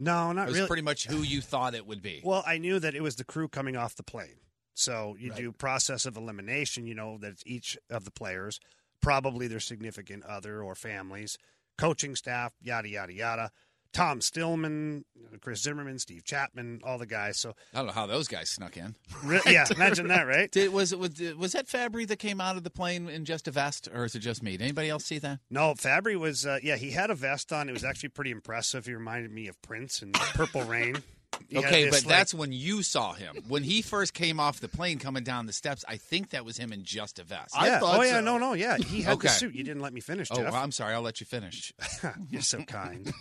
No, 0.00 0.32
not 0.32 0.44
It 0.44 0.48
was 0.48 0.56
really. 0.56 0.66
pretty 0.66 0.82
much 0.82 1.06
who 1.06 1.18
you 1.18 1.40
thought 1.42 1.74
it 1.74 1.86
would 1.86 2.00
be. 2.00 2.22
Well, 2.24 2.42
I 2.46 2.56
knew 2.58 2.80
that 2.80 2.94
it 2.94 3.02
was 3.02 3.16
the 3.16 3.24
crew 3.24 3.48
coming 3.48 3.76
off 3.76 3.94
the 3.94 4.02
plane. 4.02 4.38
So 4.74 5.14
you 5.18 5.30
do 5.32 5.52
process 5.52 6.06
of 6.06 6.16
elimination. 6.16 6.86
You 6.86 6.94
know 6.94 7.18
that 7.18 7.32
it's 7.32 7.42
each 7.44 7.76
of 7.90 8.04
the 8.06 8.10
players, 8.10 8.58
probably 9.02 9.46
their 9.46 9.60
significant 9.60 10.24
other 10.24 10.62
or 10.62 10.74
families, 10.74 11.36
coaching 11.76 12.16
staff, 12.16 12.54
yada 12.62 12.88
yada 12.88 13.12
yada. 13.12 13.50
Tom 13.92 14.20
Stillman, 14.20 15.04
Chris 15.40 15.62
Zimmerman, 15.62 15.98
Steve 15.98 16.24
Chapman, 16.24 16.80
all 16.84 16.98
the 16.98 17.06
guys. 17.06 17.38
So 17.38 17.54
I 17.74 17.78
don't 17.78 17.86
know 17.86 17.92
how 17.92 18.06
those 18.06 18.28
guys 18.28 18.50
snuck 18.50 18.76
in. 18.76 18.94
re- 19.24 19.40
yeah, 19.46 19.66
imagine 19.74 20.08
that, 20.08 20.26
right? 20.26 20.50
Did, 20.50 20.72
was 20.72 20.92
it 20.92 20.98
was, 20.98 21.20
was 21.36 21.52
that 21.52 21.66
Fabbri 21.66 22.06
that 22.08 22.18
came 22.18 22.40
out 22.40 22.56
of 22.56 22.64
the 22.64 22.70
plane 22.70 23.08
in 23.08 23.24
just 23.24 23.48
a 23.48 23.50
vest, 23.50 23.88
or 23.92 24.04
is 24.04 24.14
it 24.14 24.20
just 24.20 24.42
me? 24.42 24.52
Did 24.52 24.62
anybody 24.62 24.88
else 24.90 25.04
see 25.04 25.18
that? 25.18 25.40
No, 25.50 25.74
Fabbri 25.74 26.16
was 26.16 26.46
uh, 26.46 26.58
yeah. 26.62 26.76
He 26.76 26.90
had 26.90 27.10
a 27.10 27.14
vest 27.14 27.52
on. 27.52 27.68
It 27.68 27.72
was 27.72 27.84
actually 27.84 28.10
pretty 28.10 28.30
impressive. 28.30 28.86
He 28.86 28.94
reminded 28.94 29.32
me 29.32 29.48
of 29.48 29.60
Prince 29.62 30.02
and 30.02 30.12
Purple 30.14 30.62
Rain. 30.62 31.02
He 31.48 31.56
had 31.56 31.64
okay, 31.64 31.84
this, 31.84 32.02
but 32.02 32.08
like- 32.08 32.18
that's 32.18 32.34
when 32.34 32.52
you 32.52 32.82
saw 32.82 33.12
him. 33.12 33.36
When 33.48 33.62
he 33.62 33.82
first 33.82 34.14
came 34.14 34.38
off 34.38 34.60
the 34.60 34.68
plane 34.68 34.98
coming 34.98 35.24
down 35.24 35.46
the 35.46 35.52
steps, 35.52 35.84
I 35.88 35.96
think 35.96 36.30
that 36.30 36.44
was 36.44 36.56
him 36.56 36.72
in 36.72 36.84
just 36.84 37.18
a 37.18 37.24
vest. 37.24 37.54
I 37.56 37.66
yeah. 37.66 37.80
thought 37.80 37.98
oh 37.98 38.02
yeah, 38.02 38.14
so. 38.14 38.20
no, 38.20 38.38
no, 38.38 38.52
yeah. 38.54 38.76
He 38.76 39.02
had 39.02 39.14
Okay. 39.14 39.28
the 39.28 39.34
suit. 39.34 39.54
You 39.54 39.64
didn't 39.64 39.82
let 39.82 39.92
me 39.92 40.00
finish, 40.00 40.28
oh, 40.30 40.40
well, 40.42 40.54
I'm 40.54 40.72
sorry. 40.72 40.94
I'll 40.94 41.02
let 41.02 41.20
you 41.20 41.26
finish. 41.26 41.72
You're 42.30 42.42
so 42.42 42.62
kind. 42.62 43.12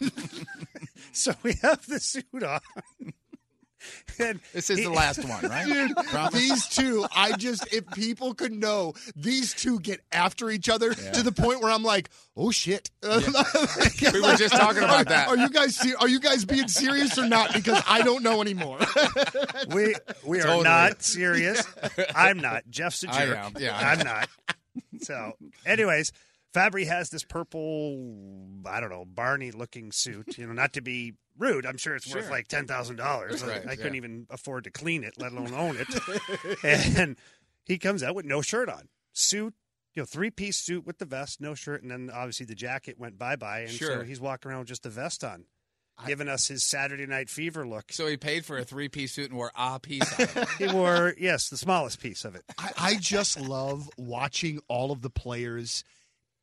so 1.11 1.33
we 1.43 1.53
have 1.61 1.85
the 1.87 1.99
suit 1.99 2.43
on. 2.43 2.59
And 4.21 4.41
This 4.53 4.69
is 4.69 4.79
he- 4.79 4.83
the 4.83 4.91
last 4.91 5.23
one, 5.23 5.45
right? 5.47 5.65
Dude, 5.87 5.97
these 6.33 6.67
two, 6.67 7.05
I 7.15 7.31
just, 7.37 7.73
if 7.73 7.89
people 7.91 8.33
could 8.33 8.51
know, 8.51 8.93
these 9.15 9.53
two 9.53 9.79
get 9.79 10.01
after 10.11 10.49
each 10.49 10.67
other 10.67 10.93
to 10.93 11.23
the 11.23 11.31
point 11.31 11.61
where 11.61 11.71
I'm 11.71 11.83
like, 11.83 12.09
oh 12.35 12.51
shit. 12.51 12.89
We 13.03 14.21
were 14.21 14.35
just 14.35 14.53
talking 14.55 14.83
about 14.83 15.07
that. 15.07 15.27
Are 15.29 15.37
you 15.37 15.49
guys, 15.49 15.75
ser- 15.77 15.95
are 16.01 16.07
you 16.09 16.19
guys 16.19 16.43
being 16.45 16.67
serious 16.67 17.17
or 17.17 17.27
not? 17.27 17.53
Because 17.53 17.81
I 17.87 18.01
don't 18.01 18.23
know 18.23 18.41
anymore. 18.41 18.79
we 19.73 19.95
we 20.25 20.41
are 20.41 20.61
not 20.63 21.01
serious. 21.01 21.63
I'm 22.15 22.39
not. 22.39 22.63
Jeff's 22.69 23.03
a 23.03 23.07
jerk. 23.07 23.37
am, 23.37 23.53
yeah. 23.59 23.77
I'm 23.77 23.99
not. 24.05 24.27
So, 25.01 25.33
anyways, 25.65 26.11
Fabbri 26.53 26.87
has 26.87 27.09
this 27.09 27.23
purple, 27.23 28.47
I 28.65 28.79
don't 28.79 28.89
know, 28.89 29.05
Barney 29.05 29.51
looking 29.51 29.91
suit. 29.91 30.37
You 30.37 30.47
know, 30.47 30.53
not 30.53 30.73
to 30.73 30.81
be 30.81 31.13
rude. 31.39 31.65
I'm 31.65 31.77
sure 31.77 31.95
it's 31.95 32.13
worth 32.13 32.29
like 32.29 32.47
ten 32.47 32.67
thousand 32.67 32.97
dollars. 32.97 33.43
Right, 33.43 33.67
I 33.67 33.75
couldn't 33.75 33.95
even 33.95 34.27
afford 34.29 34.65
to 34.65 34.71
clean 34.71 35.03
it, 35.03 35.15
let 35.17 35.31
alone 35.31 35.53
own 35.53 35.77
it. 35.79 36.63
and 36.97 37.17
he 37.65 37.77
comes 37.77 38.03
out 38.03 38.15
with 38.15 38.25
no 38.25 38.41
shirt 38.41 38.69
on, 38.69 38.89
suit. 39.13 39.53
You 39.95 40.03
know, 40.03 40.05
three 40.05 40.29
piece 40.29 40.57
suit 40.57 40.85
with 40.85 40.99
the 40.99 41.05
vest, 41.05 41.41
no 41.41 41.55
shirt, 41.55 41.81
and 41.81 41.89
then 41.89 42.11
obviously 42.13 42.45
the 42.45 42.55
jacket 42.55 42.99
went 42.99 43.17
bye 43.17 43.35
bye, 43.35 43.61
and 43.61 43.71
so 43.71 44.03
he's 44.03 44.21
walking 44.21 44.51
around 44.51 44.59
with 44.59 44.67
just 44.67 44.83
the 44.83 44.89
vest 44.89 45.23
on, 45.23 45.45
giving 46.05 46.27
us 46.27 46.47
his 46.47 46.63
Saturday 46.63 47.07
Night 47.07 47.29
Fever 47.29 47.67
look. 47.67 47.91
So 47.91 48.05
he 48.05 48.15
paid 48.15 48.45
for 48.45 48.57
a 48.57 48.63
three 48.63 48.87
piece 48.87 49.13
suit 49.13 49.29
and 49.29 49.37
wore 49.37 49.51
a 49.57 49.79
piece 49.79 50.13
on 50.19 50.27
it. 50.27 50.47
He 50.59 50.67
wore 50.67 51.15
yes, 51.17 51.49
the 51.49 51.57
smallest 51.57 51.99
piece 51.99 52.23
of 52.23 52.35
it. 52.35 52.43
I, 52.57 52.71
I 52.77 52.95
just 52.95 53.39
love 53.39 53.89
watching 53.97 54.59
all 54.67 54.91
of 54.91 55.01
the 55.01 55.09
players 55.09 55.83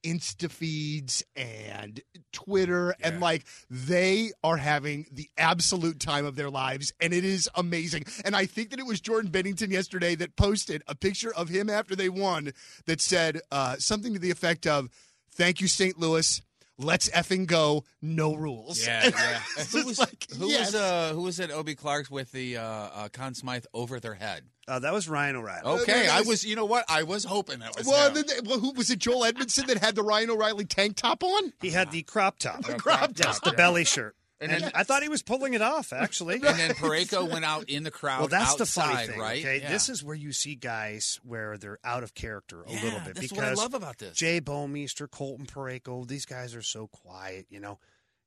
insta 0.07 0.51
feeds 0.51 1.23
and 1.35 2.01
twitter 2.33 2.95
and 3.03 3.21
like 3.21 3.45
they 3.69 4.31
are 4.45 4.57
having 4.57 5.07
the 5.11 5.29
absolute 5.37 5.99
time 5.99 6.25
of 6.25 6.37
their 6.37 6.51
lives 6.51 6.93
and 7.01 7.13
it 7.13 7.25
is 7.25 7.49
amazing 7.57 8.05
and 8.25 8.37
i 8.37 8.47
think 8.47 8.71
that 8.71 8.79
it 8.79 8.87
was 8.87 9.01
jordan 9.01 9.31
binnington 9.31 9.71
yesterday 9.71 10.15
that 10.15 10.37
posted 10.37 10.83
a 10.87 10.95
picture 10.95 11.35
of 11.35 11.49
him 11.49 11.69
after 11.69 11.97
they 11.97 12.09
won 12.09 12.53
that 12.87 13.01
said 13.01 13.41
uh, 13.51 13.77
something 13.79 14.13
to 14.13 14.19
the 14.19 14.31
effect 14.31 14.67
of 14.67 14.89
thank 15.33 15.61
you 15.61 15.67
st 15.69 15.99
louis 15.99 16.41
let's 16.79 17.09
effing 17.11 17.47
go 17.47 17.85
no 18.03 18.35
rules 18.35 18.87
Yeah, 18.87 19.05
yeah. 19.15 19.65
Who 19.73 19.87
was 19.87 19.99
like, 19.99 20.27
who 20.39 20.49
yes. 20.49 20.73
was 20.73 20.75
uh 20.75 21.13
who 21.15 21.23
was 21.23 21.41
at 21.41 21.51
Obie 21.51 21.75
Clark's 21.75 22.11
with 22.11 22.31
the 22.33 22.59
uh, 22.59 22.63
uh 22.63 23.09
Conn 23.09 23.35
Smythe 23.35 23.65
over 23.73 23.99
their 23.99 24.15
head? 24.15 24.43
Uh, 24.69 24.79
that 24.81 24.93
was 24.93 25.09
Ryan 25.09 25.37
O'Reilly. 25.37 25.81
Okay, 25.83 26.09
I 26.09 26.23
was. 26.23 26.45
You 26.45 26.57
know 26.57 26.65
what? 26.65 26.85
I 26.89 27.05
was 27.05 27.25
hoping 27.25 27.61
that 27.61 27.77
was. 27.77 27.87
well, 27.87 28.09
him. 28.13 28.25
then 28.27 28.45
well, 28.45 28.59
who 28.59 28.73
was 28.73 28.91
it? 28.91 28.99
Joel 28.99 29.23
Edmundson 29.23 29.67
that 29.69 29.79
had 29.79 29.95
the 29.95 30.03
Ryan 30.03 30.31
O'Reilly 30.31 30.65
tank 30.65 30.97
top 30.97 31.23
on. 31.23 31.53
He 31.61 31.71
had 31.71 31.91
the 31.93 32.03
crop 32.03 32.39
top. 32.39 32.65
The 32.65 32.75
crop 32.75 33.13
Yes, 33.17 33.37
top, 33.37 33.45
the 33.45 33.51
yeah. 33.51 33.57
belly 33.57 33.85
shirt. 33.85 34.17
And 34.39 34.53
And, 34.53 34.65
then- 34.65 34.73
I 34.75 34.83
thought 34.83 35.03
he 35.03 35.09
was 35.09 35.23
pulling 35.23 35.55
it 35.55 35.63
off, 35.63 35.95
actually. 35.95 36.35
and 36.35 36.43
then 36.45 36.71
Parayko 36.73 37.31
went 37.33 37.45
out 37.47 37.71
in 37.71 37.85
the 37.85 37.91
crowd. 37.91 38.19
well, 38.19 38.29
that's 38.29 38.57
the 38.57 38.63
outside, 38.65 38.95
funny 38.95 39.07
thing, 39.07 39.19
right? 39.21 39.39
okay? 39.39 39.61
Yeah. 39.63 39.71
This 39.71 39.89
is 39.89 40.05
where 40.05 40.15
you 40.15 40.33
see 40.33 40.57
guys 40.57 41.19
where 41.23 41.57
they're 41.57 41.79
out 41.85 42.03
of 42.03 42.13
character 42.15 42.63
a 42.63 42.71
Yeah, 42.71 42.83
little 42.83 42.99
bit. 43.01 43.15
That's 43.15 43.21
because 43.21 43.37
what 43.39 43.47
I 43.47 43.55
love 43.55 43.73
about 43.73 43.97
this. 43.97 44.15
Jay 44.15 44.41
Bouwmeester, 44.43 45.11
Colton 45.11 45.47
Parayko, 45.47 46.07
these 46.07 46.27
guys 46.27 46.55
are 46.55 46.61
so 46.61 46.87
quiet, 46.89 47.47
you 47.49 47.61
know. 47.61 47.79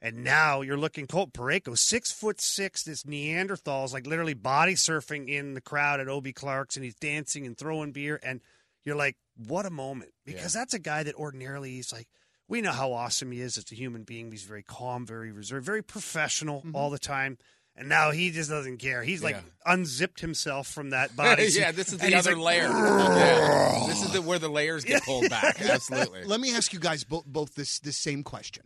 And 0.02 0.24
now 0.24 0.62
you're 0.62 0.78
looking 0.78 1.08
Colton 1.08 1.32
Parayko, 1.34 1.78
six 1.78 2.12
foot 2.12 2.40
six, 2.40 2.84
this 2.84 3.06
Neanderthal 3.06 3.84
is 3.84 3.94
like 3.94 4.08
literally 4.08 4.34
body 4.34 4.76
surfing 4.76 5.28
in 5.28 5.56
the 5.56 5.62
crowd 5.62 6.00
at 6.00 6.08
Obie 6.08 6.32
Clark's 6.32 6.78
and 6.78 6.86
he's 6.86 6.96
dancing 6.96 7.46
and 7.46 7.58
throwing 7.58 7.92
beer 7.92 8.20
and 8.24 8.40
you're 8.86 8.96
like, 8.96 9.18
what 9.36 9.66
a 9.66 9.70
moment. 9.70 10.12
Because 10.26 10.54
that's 10.54 10.74
a 10.74 10.80
guy 10.80 11.04
that 11.04 11.16
ordinarily 11.16 11.72
he's 11.72 11.92
like 11.92 12.08
we 12.48 12.62
know 12.62 12.72
how 12.72 12.94
awesome 12.94 13.32
he 13.32 13.42
is 13.42 13.58
as 13.58 13.72
a 13.72 13.76
human 13.76 14.04
being. 14.04 14.32
He's 14.32 14.44
very 14.44 14.64
calm, 14.64 15.06
very 15.06 15.32
reserved, 15.32 15.66
very 15.66 15.84
professional 15.84 16.60
mm-hmm. 16.60 16.76
all 16.76 16.90
the 16.90 17.00
time. 17.00 17.38
And 17.76 17.88
now 17.88 18.12
he 18.12 18.32
just 18.32 18.50
doesn't 18.50 18.78
care. 18.78 19.04
He's 19.04 19.24
like 19.24 19.36
Yeah. 19.36 19.74
unzipped 19.74 20.20
himself 20.20 20.68
from 20.68 20.90
that 20.90 21.16
body. 21.16 21.48
yeah, 21.52 21.72
this 21.72 21.94
is 21.94 22.00
the 22.00 22.16
other 22.16 22.36
like, 22.36 22.62
layer. 22.62 22.70
Yeah. 22.70 23.86
This 23.88 24.04
is 24.04 24.12
the, 24.12 24.22
where 24.22 24.40
the 24.40 24.50
layers 24.50 24.84
get 24.84 25.04
pulled 25.04 25.30
back. 25.30 25.62
Absolutely. 25.70 26.24
Let 26.24 26.40
me 26.42 26.54
ask 26.56 26.74
you 26.74 26.80
guys 26.80 27.04
both, 27.04 27.26
both 27.26 27.54
this 27.54 27.80
this 27.80 27.98
same 27.98 28.24
question. 28.24 28.64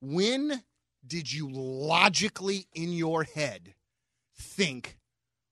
When 0.00 0.62
did 1.06 1.32
you 1.32 1.48
logically 1.50 2.66
in 2.74 2.92
your 2.92 3.24
head 3.24 3.74
think, 4.36 4.98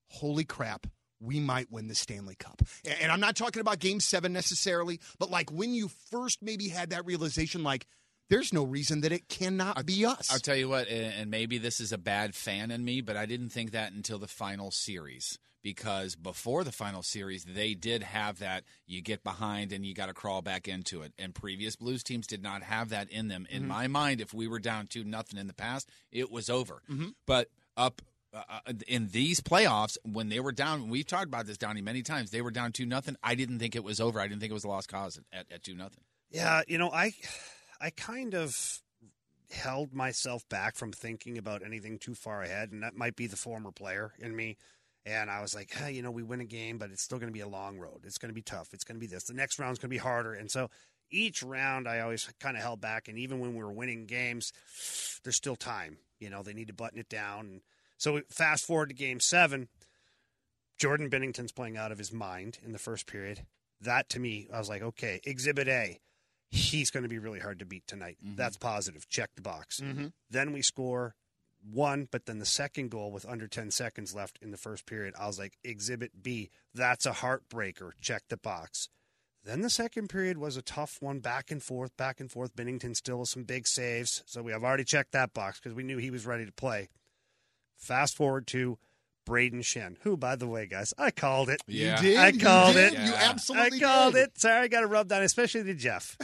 "Holy 0.08 0.44
crap, 0.44 0.86
we 1.18 1.40
might 1.40 1.70
win 1.70 1.88
the 1.88 1.94
Stanley 1.94 2.36
Cup"? 2.36 2.62
And 2.84 3.10
I'm 3.10 3.20
not 3.20 3.36
talking 3.36 3.60
about 3.60 3.78
Game 3.78 4.00
Seven 4.00 4.32
necessarily, 4.32 5.00
but 5.18 5.30
like 5.30 5.50
when 5.50 5.74
you 5.74 5.88
first 5.88 6.42
maybe 6.42 6.68
had 6.68 6.90
that 6.90 7.06
realization, 7.06 7.62
like, 7.62 7.86
there's 8.28 8.52
no 8.52 8.64
reason 8.64 9.00
that 9.02 9.12
it 9.12 9.28
cannot 9.28 9.86
be 9.86 10.04
us. 10.04 10.30
I'll 10.30 10.38
tell 10.38 10.56
you 10.56 10.68
what, 10.68 10.88
and 10.88 11.14
and 11.14 11.30
maybe 11.30 11.58
this 11.58 11.80
is 11.80 11.92
a 11.92 11.98
bad 11.98 12.34
fan 12.34 12.70
in 12.70 12.84
me, 12.84 13.00
but 13.00 13.16
I 13.16 13.26
didn't 13.26 13.50
think 13.50 13.72
that 13.72 13.92
until 13.92 14.18
the 14.18 14.28
final 14.28 14.70
series. 14.70 15.38
Because 15.62 16.14
before 16.14 16.62
the 16.62 16.70
final 16.70 17.02
series, 17.02 17.42
they 17.42 17.74
did 17.74 18.04
have 18.04 18.38
that 18.38 18.62
you 18.86 19.02
get 19.02 19.24
behind 19.24 19.72
and 19.72 19.84
you 19.84 19.94
got 19.94 20.06
to 20.06 20.14
crawl 20.14 20.40
back 20.40 20.68
into 20.68 21.02
it. 21.02 21.12
And 21.18 21.34
previous 21.34 21.74
Blues 21.74 22.04
teams 22.04 22.28
did 22.28 22.40
not 22.40 22.62
have 22.62 22.90
that 22.90 23.10
in 23.10 23.26
them. 23.26 23.48
In 23.50 23.62
mm-hmm. 23.62 23.68
my 23.68 23.88
mind, 23.88 24.20
if 24.20 24.32
we 24.32 24.46
were 24.46 24.60
down 24.60 24.86
two 24.86 25.02
nothing 25.02 25.40
in 25.40 25.48
the 25.48 25.52
past, 25.52 25.88
it 26.12 26.30
was 26.30 26.48
over. 26.48 26.82
Mm-hmm. 26.88 27.08
But 27.26 27.48
up 27.76 28.00
uh, 28.32 28.42
uh, 28.48 28.72
in 28.86 29.08
these 29.08 29.40
playoffs, 29.40 29.96
when 30.04 30.28
they 30.28 30.38
were 30.38 30.52
down, 30.52 30.88
we've 30.88 31.06
talked 31.06 31.26
about 31.26 31.46
this, 31.46 31.58
Donny, 31.58 31.80
many 31.80 32.02
times. 32.02 32.30
They 32.30 32.42
were 32.42 32.52
down 32.52 32.70
two 32.70 32.86
nothing. 32.86 33.16
I 33.20 33.34
didn't 33.34 33.58
think 33.58 33.74
it 33.74 33.82
was 33.82 33.98
over. 33.98 34.20
I 34.20 34.28
didn't 34.28 34.40
think 34.40 34.50
it 34.50 34.54
was 34.54 34.64
a 34.64 34.68
lost 34.68 34.88
cause 34.88 35.18
at, 35.32 35.50
at 35.50 35.64
two 35.64 35.74
nothing. 35.74 36.04
Yeah, 36.30 36.62
you 36.68 36.78
know, 36.78 36.92
I 36.92 37.12
I 37.80 37.90
kind 37.90 38.34
of 38.34 38.80
held 39.50 39.94
myself 39.94 40.48
back 40.48 40.76
from 40.76 40.92
thinking 40.92 41.38
about 41.38 41.64
anything 41.64 41.98
too 41.98 42.14
far 42.14 42.42
ahead, 42.42 42.72
and 42.72 42.82
that 42.82 42.96
might 42.96 43.16
be 43.16 43.26
the 43.26 43.36
former 43.36 43.70
player 43.70 44.12
in 44.18 44.34
me. 44.34 44.56
And 45.04 45.30
I 45.30 45.40
was 45.40 45.54
like, 45.54 45.72
hey, 45.72 45.92
you 45.92 46.02
know, 46.02 46.10
we 46.10 46.24
win 46.24 46.40
a 46.40 46.44
game, 46.44 46.78
but 46.78 46.90
it's 46.90 47.02
still 47.02 47.18
going 47.18 47.28
to 47.28 47.36
be 47.36 47.40
a 47.40 47.48
long 47.48 47.78
road. 47.78 48.00
It's 48.04 48.18
going 48.18 48.30
to 48.30 48.34
be 48.34 48.42
tough. 48.42 48.70
It's 48.72 48.82
going 48.82 48.96
to 48.96 49.00
be 49.00 49.06
this. 49.06 49.24
The 49.24 49.34
next 49.34 49.58
round's 49.60 49.78
going 49.78 49.88
to 49.88 49.94
be 49.94 49.98
harder. 49.98 50.34
And 50.34 50.50
so 50.50 50.68
each 51.12 51.44
round, 51.44 51.88
I 51.88 52.00
always 52.00 52.28
kind 52.40 52.56
of 52.56 52.62
held 52.64 52.80
back. 52.80 53.06
And 53.06 53.16
even 53.16 53.38
when 53.38 53.54
we 53.54 53.62
were 53.62 53.72
winning 53.72 54.06
games, 54.06 54.52
there's 55.22 55.36
still 55.36 55.54
time. 55.54 55.98
You 56.18 56.28
know, 56.28 56.42
they 56.42 56.54
need 56.54 56.66
to 56.66 56.74
button 56.74 56.98
it 56.98 57.08
down. 57.08 57.46
And 57.46 57.60
so 57.98 58.20
fast 58.28 58.66
forward 58.66 58.88
to 58.88 58.96
game 58.96 59.20
seven. 59.20 59.68
Jordan 60.76 61.08
Binnington's 61.08 61.52
playing 61.52 61.76
out 61.76 61.92
of 61.92 61.98
his 61.98 62.12
mind 62.12 62.58
in 62.64 62.72
the 62.72 62.78
first 62.78 63.06
period. 63.06 63.46
That 63.80 64.08
to 64.10 64.18
me, 64.18 64.48
I 64.52 64.58
was 64.58 64.68
like, 64.68 64.82
okay, 64.82 65.20
exhibit 65.24 65.68
A, 65.68 66.00
he's 66.50 66.90
going 66.90 67.02
to 67.02 67.08
be 67.08 67.18
really 67.18 67.40
hard 67.40 67.58
to 67.58 67.66
beat 67.66 67.86
tonight. 67.86 68.18
Mm-hmm. 68.24 68.36
That's 68.36 68.56
positive. 68.56 69.08
Check 69.08 69.30
the 69.34 69.42
box. 69.42 69.80
Mm-hmm. 69.80 70.06
Then 70.30 70.52
we 70.52 70.62
score 70.62 71.14
one, 71.68 72.08
but 72.10 72.26
then 72.26 72.38
the 72.38 72.46
second 72.46 72.90
goal 72.90 73.10
with 73.10 73.26
under 73.26 73.48
10 73.48 73.70
seconds 73.70 74.14
left 74.14 74.38
in 74.40 74.50
the 74.50 74.56
first 74.56 74.86
period, 74.86 75.14
I 75.18 75.26
was 75.26 75.38
like, 75.38 75.58
exhibit 75.64 76.22
B, 76.22 76.50
that's 76.74 77.06
a 77.06 77.12
heartbreaker. 77.12 77.90
Check 78.00 78.24
the 78.28 78.36
box. 78.36 78.88
Then 79.44 79.60
the 79.60 79.70
second 79.70 80.08
period 80.08 80.38
was 80.38 80.56
a 80.56 80.62
tough 80.62 80.98
one, 81.00 81.20
back 81.20 81.52
and 81.52 81.62
forth, 81.62 81.96
back 81.96 82.18
and 82.18 82.30
forth. 82.30 82.56
Binnington 82.56 82.96
still 82.96 83.20
with 83.20 83.28
some 83.28 83.44
big 83.44 83.68
saves. 83.68 84.24
So 84.26 84.42
we 84.42 84.50
have 84.50 84.64
already 84.64 84.84
checked 84.84 85.12
that 85.12 85.34
box 85.34 85.60
because 85.60 85.74
we 85.74 85.84
knew 85.84 85.98
he 85.98 86.10
was 86.10 86.26
ready 86.26 86.44
to 86.44 86.52
play. 86.52 86.88
Fast 87.76 88.16
forward 88.16 88.48
to 88.48 88.78
Brayden 89.26 89.60
Schenn, 89.60 89.96
who, 90.02 90.16
by 90.16 90.36
the 90.36 90.46
way, 90.46 90.66
guys, 90.66 90.94
I 90.96 91.10
called 91.10 91.50
it. 91.50 91.60
Yeah. 91.66 91.96
You 91.96 92.02
did. 92.02 92.16
I 92.18 92.28
You 92.28 92.38
called 92.40 92.74
did. 92.74 92.92
it. 92.94 92.98
You 93.00 93.12
absolutely 93.14 93.78
I 93.82 93.84
called 93.84 94.14
did. 94.14 94.28
it. 94.28 94.38
Sorry, 94.40 94.60
I 94.60 94.68
got 94.68 94.80
to 94.80 94.86
rub 94.86 95.08
that, 95.08 95.22
especially 95.22 95.64
to 95.64 95.74
Jeff. 95.74 96.16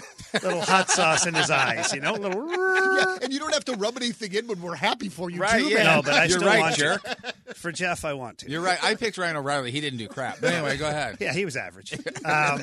Little 0.43 0.61
hot 0.63 0.89
sauce 0.91 1.27
in 1.27 1.35
his 1.35 1.51
eyes, 1.51 1.93
you 1.93 2.01
know, 2.01 2.15
little. 2.15 2.49
Yeah, 2.93 3.17
and 3.23 3.33
you 3.33 3.39
don't 3.39 3.55
have 3.55 3.65
to 3.67 3.73
rub 3.75 3.97
anything 3.97 4.33
in 4.35 4.47
when 4.47 4.61
we're 4.61 4.75
happy 4.75 5.09
for 5.09 5.31
you, 5.31 5.41
Right, 5.41 5.63
too, 5.63 5.69
yeah. 5.69 5.77
man. 5.79 5.97
No, 5.97 6.03
but 6.03 6.15
I 6.15 6.25
You're 6.25 6.39
still 6.39 6.49
right, 6.49 6.61
want 6.61 6.77
jerk. 6.77 7.03
to. 7.03 7.35
For 7.55 7.73
Jeff, 7.73 8.05
I 8.05 8.13
want 8.13 8.39
to. 8.39 8.51
You're 8.51 8.61
right. 8.61 8.83
I 8.85 8.95
picked 8.97 9.17
Ryan 9.19 9.37
O'Reilly. 9.37 9.71
He 9.71 9.81
didn't 9.81 9.99
do 9.99 10.09
crap. 10.09 10.41
But 10.41 10.53
anyway, 10.53 10.77
go 10.77 10.89
ahead. 10.89 11.17
Yeah, 11.21 11.33
he 11.33 11.45
was 11.45 11.57
average. 11.57 11.93
Um, 12.25 12.63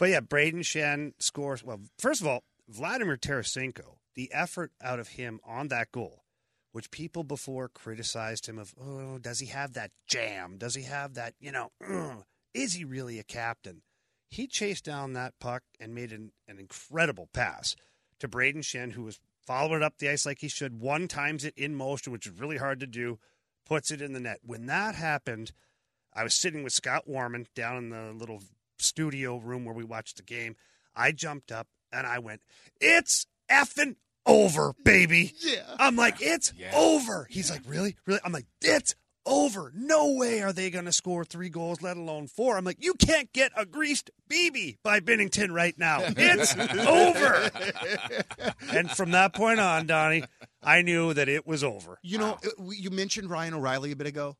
but 0.00 0.08
yeah, 0.10 0.20
Brayden 0.20 0.60
Schenn 0.60 1.12
scores. 1.18 1.62
Well, 1.62 1.80
first 1.98 2.20
of 2.20 2.26
all, 2.26 2.42
Vladimir 2.68 3.16
Tarasenko, 3.16 3.96
the 4.14 4.32
effort 4.32 4.72
out 4.82 4.98
of 4.98 5.08
him 5.08 5.38
on 5.46 5.68
that 5.68 5.92
goal, 5.92 6.24
which 6.76 6.90
people 6.90 7.24
before 7.24 7.70
criticized 7.70 8.46
him 8.46 8.58
of, 8.58 8.74
oh, 8.78 9.16
does 9.16 9.38
he 9.38 9.46
have 9.46 9.72
that 9.72 9.92
jam? 10.06 10.58
Does 10.58 10.74
he 10.74 10.82
have 10.82 11.14
that, 11.14 11.32
you 11.40 11.50
know, 11.50 11.72
"Ugh, 11.82 12.22
is 12.52 12.74
he 12.74 12.84
really 12.84 13.18
a 13.18 13.24
captain? 13.24 13.80
He 14.28 14.46
chased 14.46 14.84
down 14.84 15.14
that 15.14 15.32
puck 15.40 15.62
and 15.80 15.94
made 15.94 16.12
an, 16.12 16.32
an 16.46 16.58
incredible 16.58 17.30
pass 17.32 17.76
to 18.18 18.28
Brayden 18.28 18.58
Schenn, 18.58 18.92
who 18.92 19.04
was 19.04 19.20
following 19.46 19.82
up 19.82 19.96
the 19.96 20.10
ice 20.10 20.26
like 20.26 20.42
he 20.42 20.48
should, 20.48 20.78
one 20.78 21.08
times 21.08 21.46
it 21.46 21.56
in 21.56 21.74
motion, 21.74 22.12
which 22.12 22.26
is 22.26 22.38
really 22.38 22.58
hard 22.58 22.80
to 22.80 22.86
do, 22.86 23.18
puts 23.64 23.90
it 23.90 24.02
in 24.02 24.12
the 24.12 24.20
net. 24.20 24.40
When 24.42 24.66
that 24.66 24.94
happened, 24.96 25.52
I 26.12 26.24
was 26.24 26.34
sitting 26.34 26.62
with 26.62 26.74
Scott 26.74 27.08
Warmann 27.08 27.46
down 27.54 27.78
in 27.78 27.88
the 27.88 28.12
little 28.12 28.42
studio 28.78 29.38
room 29.38 29.64
where 29.64 29.74
we 29.74 29.82
watched 29.82 30.18
the 30.18 30.22
game. 30.22 30.56
I 30.94 31.12
jumped 31.12 31.50
up 31.50 31.68
and 31.90 32.06
I 32.06 32.18
went, 32.18 32.42
It's 32.82 33.26
effing 33.50 33.96
over, 34.26 34.74
baby. 34.84 35.32
Yeah. 35.40 35.62
I'm 35.78 35.96
like, 35.96 36.16
It's 36.20 36.52
Yeah. 36.56 36.72
over. 36.74 37.26
He's 37.30 37.50
like, 37.50 37.62
Really? 37.66 37.96
Really? 38.06 38.20
I'm 38.24 38.32
like, 38.32 38.46
It's 38.62 38.94
over. 39.24 39.72
No 39.74 40.12
way 40.12 40.40
are 40.42 40.52
they 40.52 40.70
going 40.70 40.84
to 40.84 40.92
score 40.92 41.24
three 41.24 41.48
goals, 41.48 41.82
let 41.82 41.96
alone 41.96 42.26
four. 42.28 42.56
I'm 42.56 42.64
like, 42.64 42.82
You 42.84 42.94
can't 42.94 43.32
get 43.32 43.50
a 43.56 43.64
greased 43.66 44.10
BB 44.30 44.78
by 44.84 45.00
Binnington 45.00 45.50
right 45.50 45.76
now. 45.78 45.98
It's 46.00 46.54
over. 46.86 47.50
and 48.76 48.90
from 48.90 49.10
that 49.12 49.34
point 49.34 49.60
on, 49.60 49.86
Donny, 49.86 50.24
I 50.62 50.82
knew 50.82 51.12
that 51.14 51.28
it 51.28 51.46
was 51.46 51.64
over. 51.64 51.98
You 52.02 52.18
know, 52.18 52.38
uh, 52.44 52.48
we- 52.58 52.76
you 52.76 52.90
mentioned 52.90 53.30
Ryan 53.30 53.54
O'Reilly 53.54 53.92
a 53.92 53.96
bit 53.96 54.06
ago. 54.06 54.36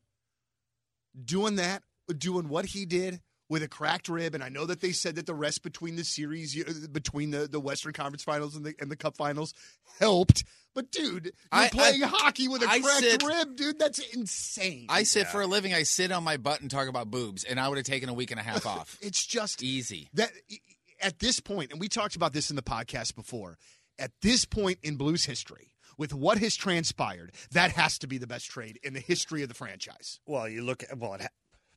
doing 1.25 1.57
that, 1.57 1.83
doing 2.19 2.49
what 2.49 2.67
he 2.67 2.85
did 2.87 3.21
with 3.49 3.63
a 3.63 3.69
cracked 3.69 4.09
rib, 4.09 4.35
and 4.35 4.43
I 4.43 4.49
know 4.49 4.67
that 4.67 4.81
they 4.81 4.93
said 4.93 5.15
that 5.17 5.27
the 5.27 5.35
rest 5.35 5.63
between 5.63 5.97
the 5.97 6.05
series, 6.05 6.57
uh, 6.61 6.87
between 6.91 7.31
the, 7.31 7.47
the 7.47 7.61
Western 7.61 7.93
Conference 7.93 8.25
Finals 8.25 8.57
and 8.57 8.65
the 8.67 8.75
and 8.81 8.91
the 8.91 8.97
Cup 8.97 9.17
Finals, 9.17 9.55
helped. 10.01 10.45
But 10.75 10.91
dude, 10.91 11.25
you're 11.27 11.33
I- 11.53 11.69
playing 11.69 12.03
I- 12.05 12.09
hockey 12.09 12.49
with 12.49 12.63
a 12.63 12.69
I 12.69 12.81
cracked 12.81 13.01
sit- 13.01 13.23
rib, 13.23 13.57
dude. 13.57 13.79
That's 13.79 13.99
insane. 14.15 14.87
I 14.89 15.05
sit 15.05 15.29
for 15.29 15.41
a 15.41 15.47
living. 15.47 15.73
I 15.73 15.85
sit 15.85 16.13
on 16.13 16.25
my 16.25 16.37
butt 16.37 16.61
and 16.61 16.71
talk 16.71 16.89
about 16.89 17.11
boobs, 17.11 17.45
and 17.45 17.59
I 17.61 17.69
would 17.69 17.79
have 17.79 17.87
taken 17.87 18.09
a 18.09 18.15
week 18.15 18.31
and 18.31 18.41
a 18.41 18.43
half 18.43 18.67
off. 18.67 18.99
it's 19.01 19.25
just 19.25 19.63
Easy. 19.63 20.09
that 20.15 20.31
at 21.01 21.19
this 21.21 21.41
point, 21.41 21.71
and 21.73 21.81
we 21.81 21.89
talked 21.89 22.17
about 22.17 22.33
this 22.33 22.51
in 22.51 22.57
the 22.57 22.63
podcast 22.63 23.15
before. 23.15 23.59
At 23.99 24.11
this 24.21 24.45
point 24.45 24.79
in 24.83 24.97
Blues 24.97 25.25
history, 25.25 25.73
with 25.97 26.13
what 26.13 26.37
has 26.39 26.55
transpired, 26.55 27.33
that 27.53 27.71
has 27.73 27.99
to 28.01 28.07
be 28.07 28.19
the 28.19 28.27
best 28.27 28.45
trade 28.51 28.79
in 28.83 28.93
the 28.93 29.01
history 29.01 29.43
of 29.43 29.49
the 29.49 29.55
franchise. 29.55 30.21
Well, 30.27 30.47
you 30.47 30.63
look 30.63 30.83
at 30.83 30.99
well, 30.99 31.15
it 31.15 31.23
ha- 31.23 31.29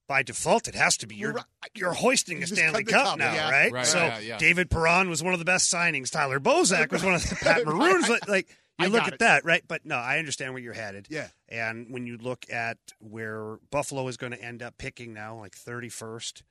by 0.09 0.23
default, 0.23 0.67
it 0.67 0.75
has 0.75 0.97
to 0.97 1.07
be. 1.07 1.15
You're 1.15 1.31
Right. 1.33 1.45
you're 1.75 1.93
hoisting 1.93 2.39
You 2.39 2.43
a 2.43 2.47
Stanley 2.47 2.83
Cup, 2.83 3.05
cup, 3.05 3.17
now, 3.19 3.33
yeah. 3.33 3.49
right? 3.49 3.71
Right, 3.71 3.85
So 3.85 3.99
yeah, 3.99 4.19
yeah. 4.19 4.37
David 4.39 4.69
Perron 4.69 5.07
was 5.07 5.23
one 5.23 5.31
of 5.33 5.39
the 5.39 5.45
best 5.45 5.71
signings. 5.71 6.09
Tyler 6.11 6.39
Bozak 6.41 6.91
was 6.91 7.03
one 7.03 7.13
of 7.13 7.21
the 7.29 7.35
Pat 7.41 7.63
Maroons. 7.65 8.09
like, 8.09 8.27
like 8.27 8.49
you 8.79 8.85
I 8.85 8.89
look 8.89 9.03
at 9.03 9.13
it. 9.13 9.19
that, 9.19 9.45
right? 9.45 9.63
But 9.67 9.85
no, 9.85 9.95
I 9.95 10.17
understand 10.17 10.53
where 10.53 10.61
you're 10.61 10.73
headed. 10.73 11.07
Yeah. 11.09 11.27
And 11.47 11.93
when 11.93 12.07
you 12.07 12.17
look 12.17 12.45
at 12.51 12.77
where 12.99 13.57
Buffalo 13.71 14.07
is 14.07 14.17
going 14.17 14.31
to 14.33 14.41
end 14.43 14.61
up 14.63 14.77
picking 14.77 15.13
now, 15.13 15.37
like 15.37 15.55
31st 15.55 16.41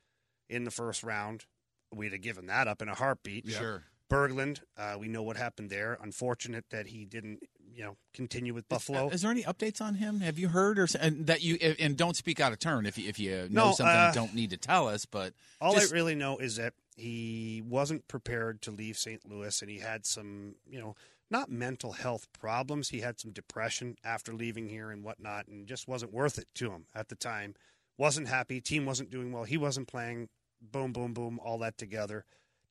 in 0.48 0.64
the 0.64 0.70
first 0.70 1.02
round, 1.02 1.44
we'd 1.92 2.12
have 2.12 2.20
given 2.22 2.46
that 2.46 2.68
up 2.68 2.80
in 2.80 2.88
a 2.88 2.94
heartbeat. 2.94 3.48
Sure. 3.48 3.82
Berglund, 4.10 4.60
uh, 4.76 4.96
we 4.98 5.08
know 5.08 5.22
what 5.22 5.36
happened 5.36 5.68
there. 5.68 5.98
Unfortunate 6.00 6.64
that 6.70 6.86
he 6.86 7.04
didn't, 7.04 7.40
you 7.78 7.84
know, 7.84 7.96
continue 8.12 8.52
with 8.52 8.68
Buffalo. 8.68 9.08
Is 9.08 9.22
there 9.22 9.30
any 9.30 9.44
updates 9.44 9.80
on 9.80 9.94
him? 9.94 10.18
Have 10.18 10.36
you 10.36 10.48
heard 10.48 10.80
or 10.80 10.88
and 10.98 11.28
that 11.28 11.42
you 11.44 11.54
and 11.78 11.96
don't 11.96 12.16
speak 12.16 12.40
out 12.40 12.52
of 12.52 12.58
turn 12.58 12.86
if 12.86 12.98
you 12.98 13.08
if 13.08 13.20
you 13.20 13.46
know 13.50 13.66
No, 13.68 13.72
something 13.72 13.96
uh, 13.96 14.08
you 14.12 14.14
don't 14.20 14.34
need 14.34 14.50
to 14.50 14.56
tell 14.56 14.88
us, 14.88 15.06
but 15.06 15.32
All 15.60 15.74
just- 15.74 15.92
I 15.92 15.94
really 15.94 16.16
know 16.16 16.38
is 16.38 16.56
that 16.56 16.74
he 16.96 17.62
wasn't 17.64 18.08
prepared 18.08 18.60
to 18.62 18.72
leave 18.72 18.98
St. 18.98 19.24
Louis, 19.24 19.62
and 19.62 19.70
he 19.70 19.78
had 19.78 20.04
some, 20.04 20.56
you 20.68 20.80
know, 20.80 20.96
not 21.30 21.48
mental 21.48 21.92
health 21.92 22.26
problems. 22.32 22.88
He 22.88 22.98
had 23.02 23.20
some 23.20 23.30
depression 23.30 23.94
after 24.02 24.34
leaving 24.34 24.68
here 24.68 24.90
and 24.90 25.04
whatnot, 25.04 25.46
and 25.46 25.64
just 25.68 25.86
wasn't 25.86 26.12
worth 26.12 26.36
it 26.36 26.48
to 26.56 26.72
him 26.72 26.86
at 26.96 27.08
the 27.10 27.14
time. 27.14 27.54
Wasn't 27.96 28.26
happy. 28.26 28.60
Team 28.60 28.86
wasn't 28.86 29.10
doing 29.10 29.30
well. 29.30 29.44
He 29.44 29.56
wasn't 29.56 29.86
playing. 29.86 30.30
Boom, 30.60 30.92
boom, 30.92 31.12
boom. 31.14 31.38
All 31.40 31.58
that 31.58 31.78
together 31.78 32.24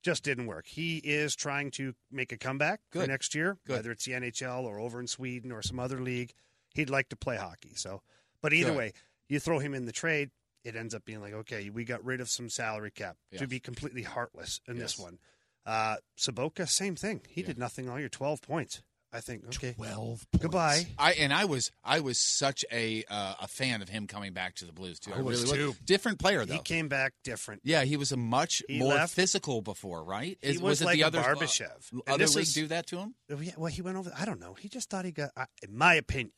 just 0.07 0.23
didn't 0.23 0.47
work. 0.47 0.65
He 0.67 0.97
is 0.99 1.35
trying 1.35 1.69
to 1.71 1.93
make 2.09 2.31
a 2.31 2.37
comeback 2.37 2.79
for 2.91 3.05
next 3.05 3.35
year, 3.35 3.57
Good. 3.65 3.73
whether 3.73 3.91
it's 3.91 4.05
the 4.05 4.13
NHL 4.13 4.63
or 4.63 4.79
over 4.79 5.01
in 5.01 5.07
Sweden 5.07 5.51
or 5.51 5.61
some 5.61 5.79
other 5.79 5.99
league. 6.01 6.31
He'd 6.73 6.89
like 6.89 7.09
to 7.09 7.17
play 7.17 7.35
hockey. 7.35 7.73
So, 7.75 8.01
but 8.41 8.53
either 8.53 8.69
Good. 8.71 8.77
way, 8.77 8.93
you 9.27 9.39
throw 9.41 9.59
him 9.59 9.73
in 9.73 9.85
the 9.85 9.91
trade, 9.91 10.29
it 10.63 10.77
ends 10.77 10.95
up 10.95 11.03
being 11.03 11.19
like, 11.19 11.33
okay, 11.33 11.69
we 11.69 11.83
got 11.83 12.05
rid 12.05 12.21
of 12.21 12.29
some 12.29 12.49
salary 12.49 12.91
cap 12.91 13.17
Yes. 13.31 13.41
to 13.41 13.47
be 13.47 13.59
completely 13.59 14.03
heartless 14.03 14.61
in 14.67 14.77
this 14.79 14.97
one. 14.97 15.19
Uh, 15.65 15.97
Sobotka, 16.17 16.69
same 16.69 16.95
thing. 16.95 17.21
He 17.27 17.41
Yeah. 17.41 17.47
did 17.47 17.57
nothing 17.57 17.89
all 17.89 17.99
year, 17.99 18.07
twelve 18.09 18.41
points. 18.41 18.81
I 19.17 19.21
think. 19.21 19.45
Okay, 19.47 19.73
Twelve. 19.73 20.25
goodbye. 20.39 20.85
I 20.97 21.13
and 21.13 21.33
I 21.33 21.45
was 21.45 21.71
I 21.83 21.99
was 22.01 22.19
such 22.19 22.63
a 22.71 23.03
uh, 23.09 23.33
a 23.41 23.47
fan 23.47 23.81
of 23.81 23.89
him 23.89 24.05
coming 24.07 24.33
back 24.33 24.55
to 24.55 24.65
the 24.65 24.71
Blues 24.71 24.99
too. 24.99 25.11
I, 25.13 25.17
I 25.17 25.21
was 25.21 25.43
really 25.43 25.57
too. 25.57 25.67
was. 25.69 25.77
Different 25.79 26.19
player 26.19 26.45
though. 26.45 26.53
He 26.53 26.59
came 26.59 26.87
back 26.87 27.13
different. 27.23 27.61
yeah, 27.65 27.83
he 27.83 27.97
was 27.97 28.11
a 28.11 28.17
much 28.17 28.61
He 28.69 28.79
more 28.79 28.93
left- 28.93 29.13
physical 29.13 29.61
before, 29.61 30.03
right? 30.03 30.37
He 30.41 30.49
Is- 30.49 30.61
was 30.61 30.81
it 30.81 30.85
like 30.85 30.95
the 30.95 31.03
other 31.03 31.19
Barbashev. 31.19 31.91
And 31.91 32.01
other 32.07 32.17
this 32.19 32.35
league 32.35 32.53
do 32.53 32.67
that 32.67 32.87
to 32.87 32.97
him? 32.99 33.15
Oh, 33.31 33.39
yeah, 33.41 33.53
well, 33.57 33.71
he 33.71 33.81
went 33.81 33.97
over. 33.97 34.11
I 34.17 34.25
don't 34.25 34.39
know. 34.39 34.53
He 34.53 34.69
just 34.69 34.89
thought 34.89 35.03
he 35.05 35.11
got. 35.11 35.31
I 35.35 35.45
in 35.63 35.75
my 35.75 35.95
opinion, 35.95 36.31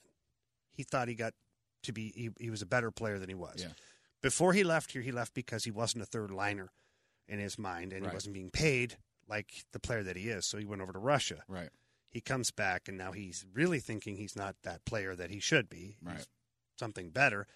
he 0.72 0.84
thought 0.84 1.08
he 1.10 1.16
got 1.16 1.34
to 1.84 1.92
be. 1.94 2.14
He, 2.16 2.30
he 2.40 2.50
was 2.50 2.62
a 2.62 2.66
better 2.66 2.92
player 2.92 3.20
than 3.20 3.30
he 3.30 3.36
was. 3.36 3.56
Yeah. 3.60 3.68
Before 4.22 4.54
he 4.54 4.64
left 4.64 4.92
here, 4.92 5.02
he 5.02 5.12
left 5.12 5.34
because 5.34 5.64
he 5.64 5.72
wasn't 5.72 6.04
a 6.04 6.06
third 6.06 6.32
liner 6.32 6.72
in 7.28 7.40
his 7.40 7.58
mind, 7.60 7.94
and 7.94 8.04
Right. 8.04 8.12
he 8.12 8.16
wasn't 8.16 8.34
being 8.34 8.50
paid 8.52 8.98
like 9.28 9.64
the 9.74 9.80
player 9.80 10.02
that 10.04 10.16
he 10.18 10.30
is. 10.30 10.46
So 10.48 10.58
he 10.58 10.66
went 10.66 10.82
over 10.82 10.92
to 10.92 11.00
Russia. 11.00 11.44
Right. 11.48 11.70
He 12.10 12.22
comes 12.22 12.52
back, 12.52 12.88
and 12.88 12.98
now 12.98 13.12
he's 13.12 13.46
really 13.54 13.80
thinking 13.80 14.16
he's 14.16 14.36
not 14.36 14.56
that 14.64 14.86
player 14.86 15.16
that 15.16 15.30
he 15.30 15.40
should 15.40 15.70
be. 15.70 15.98
Right. 16.02 16.18
He's 16.18 16.28
something 16.78 17.10
better. 17.12 17.48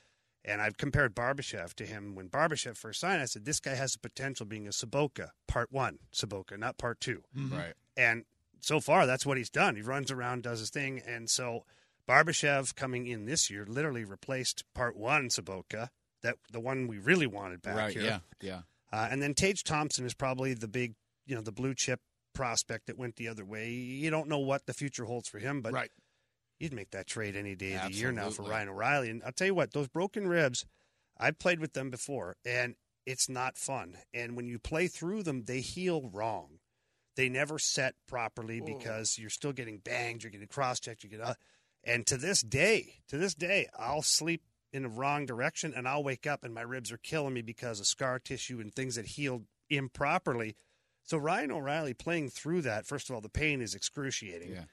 And 0.46 0.62
I've 0.62 0.78
compared 0.78 1.16
Barbashev 1.16 1.74
to 1.76 1.86
him 1.86 2.16
when 2.16 2.30
Barbashev 2.30 2.78
first 2.78 3.00
signed. 3.00 3.22
I 3.22 3.26
said, 3.26 3.46
this 3.46 3.60
guy 3.60 3.76
has 3.76 3.94
the 3.94 4.00
potential 4.00 4.46
being 4.46 4.68
a 4.68 4.72
Sobotka, 4.72 5.30
part 5.48 5.72
one 5.72 6.00
Sobotka, 6.14 6.58
not 6.60 6.78
part 6.78 7.00
2 7.00 7.24
Right. 7.34 7.74
and 7.96 8.26
so 8.60 8.80
far 8.80 9.06
that's 9.06 9.26
what 9.26 9.38
he's 9.38 9.50
done. 9.50 9.76
He 9.76 9.82
runs 9.82 10.12
around, 10.12 10.44
does 10.44 10.60
his 10.60 10.70
thing, 10.70 11.02
and 11.06 11.30
so 11.30 11.64
Barbashev 12.08 12.76
coming 12.76 13.08
in 13.08 13.26
this 13.26 13.50
year 13.50 13.66
literally 13.68 14.04
replaced 14.04 14.64
Part 14.74 14.98
One 14.98 15.30
Sobotka, 15.30 15.90
that 16.22 16.36
the 16.52 16.60
one 16.60 16.88
we 16.88 16.98
really 16.98 17.28
wanted 17.28 17.62
back 17.62 17.76
right. 17.76 17.94
here. 17.94 18.04
Yeah. 18.04 18.20
Yeah. 18.42 18.62
Uh, 18.92 19.08
and 19.10 19.22
then 19.22 19.34
Tage 19.34 19.64
Thompson 19.64 20.06
is 20.06 20.14
probably 20.14 20.54
the 20.54 20.68
big, 20.68 20.96
you 21.26 21.36
know, 21.36 21.42
the 21.42 21.52
blue 21.52 21.74
chip 21.74 22.00
prospect 22.34 22.88
that 22.88 22.98
went 22.98 23.16
the 23.16 23.28
other 23.28 23.46
way. 23.46 23.72
You 23.72 24.10
don't 24.10 24.28
know 24.28 24.40
what 24.40 24.66
the 24.66 24.74
future 24.74 25.06
holds 25.06 25.30
for 25.30 25.40
him, 25.40 25.62
but 25.62 25.74
Right. 25.74 25.92
you'd 26.60 26.74
make 26.74 26.92
that 26.92 27.08
trade 27.08 27.36
any 27.36 27.56
day 27.56 27.74
of 27.76 27.84
the 27.84 27.98
year 27.98 28.12
now 28.12 28.30
for 28.30 28.44
Ryan 28.44 28.70
O'Reilly. 28.70 29.10
And 29.10 29.24
I'll 29.24 29.32
tell 29.32 29.48
you 29.48 29.56
what, 29.56 29.72
those 29.74 29.88
broken 29.88 30.28
ribs, 30.28 30.66
I've 31.18 31.40
played 31.40 31.60
with 31.60 31.74
them 31.74 31.90
before, 31.90 32.38
and 32.46 32.76
it's 33.06 33.30
not 33.30 33.58
fun. 33.58 33.98
And 34.14 34.36
when 34.36 34.48
you 34.48 34.60
play 34.60 34.88
through 34.88 35.24
them, 35.24 35.44
they 35.46 35.62
heal 35.62 36.10
wrong. 36.12 36.60
They 37.16 37.30
never 37.30 37.60
set 37.60 37.96
properly 38.08 38.60
because 38.60 39.20
you're 39.20 39.30
still 39.30 39.54
getting 39.54 39.78
banged, 39.78 40.24
you're 40.24 40.32
getting 40.32 40.48
cross 40.48 40.80
checked, 40.80 41.04
you 41.04 41.10
get 41.10 41.22
uh, 41.22 41.36
and 41.84 42.08
to 42.08 42.18
this 42.18 42.42
day, 42.42 43.02
to 43.10 43.18
this 43.18 43.36
day, 43.36 43.68
I'll 43.78 44.02
sleep 44.02 44.44
in 44.72 44.84
the 44.84 44.90
wrong 44.90 45.26
direction 45.26 45.74
and 45.76 45.88
I'll 45.88 46.04
wake 46.04 46.26
up 46.26 46.44
and 46.44 46.54
my 46.54 46.62
ribs 46.62 46.92
are 46.92 46.98
killing 46.98 47.34
me 47.34 47.42
because 47.42 47.80
of 47.80 47.86
scar 47.88 48.20
tissue 48.20 48.60
and 48.60 48.74
things 48.74 48.96
that 48.96 49.06
healed 49.06 49.46
improperly. 49.70 50.56
So 51.04 51.18
Ryan 51.18 51.52
O'Reilly 51.52 51.94
playing 51.94 52.30
through 52.30 52.62
that, 52.64 52.86
first 52.86 53.10
of 53.10 53.16
all, 53.16 53.22
the 53.22 53.30
pain 53.30 53.62
is 53.62 53.76
excruciating 53.76 54.52
Yeah. 54.52 54.64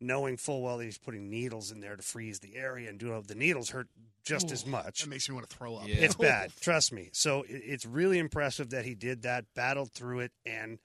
knowing 0.00 0.36
full 0.36 0.62
well 0.62 0.78
that 0.78 0.84
he's 0.84 0.98
putting 0.98 1.28
needles 1.30 1.70
in 1.70 1.80
there 1.80 1.96
to 1.96 2.02
freeze 2.02 2.40
the 2.40 2.56
area 2.56 2.88
and 2.88 2.98
doing 2.98 3.20
the 3.22 3.34
needles 3.34 3.70
hurt 3.70 3.88
just 4.24 4.50
as 4.52 4.66
much. 4.66 5.00
That 5.00 5.08
makes 5.08 5.28
me 5.28 5.34
want 5.34 5.48
to 5.48 5.56
throw 5.56 5.76
up. 5.76 5.88
Yeah. 5.88 5.96
It's 5.96 6.14
bad, 6.14 6.52
trust 6.60 6.92
me. 6.92 7.08
So 7.12 7.42
it- 7.42 7.62
it's 7.64 7.86
really 7.86 8.18
impressive 8.18 8.70
that 8.70 8.84
he 8.84 8.94
did 8.94 9.22
that, 9.22 9.46
battled 9.54 9.92
through 9.92 10.20
it, 10.20 10.32
and 10.44 10.78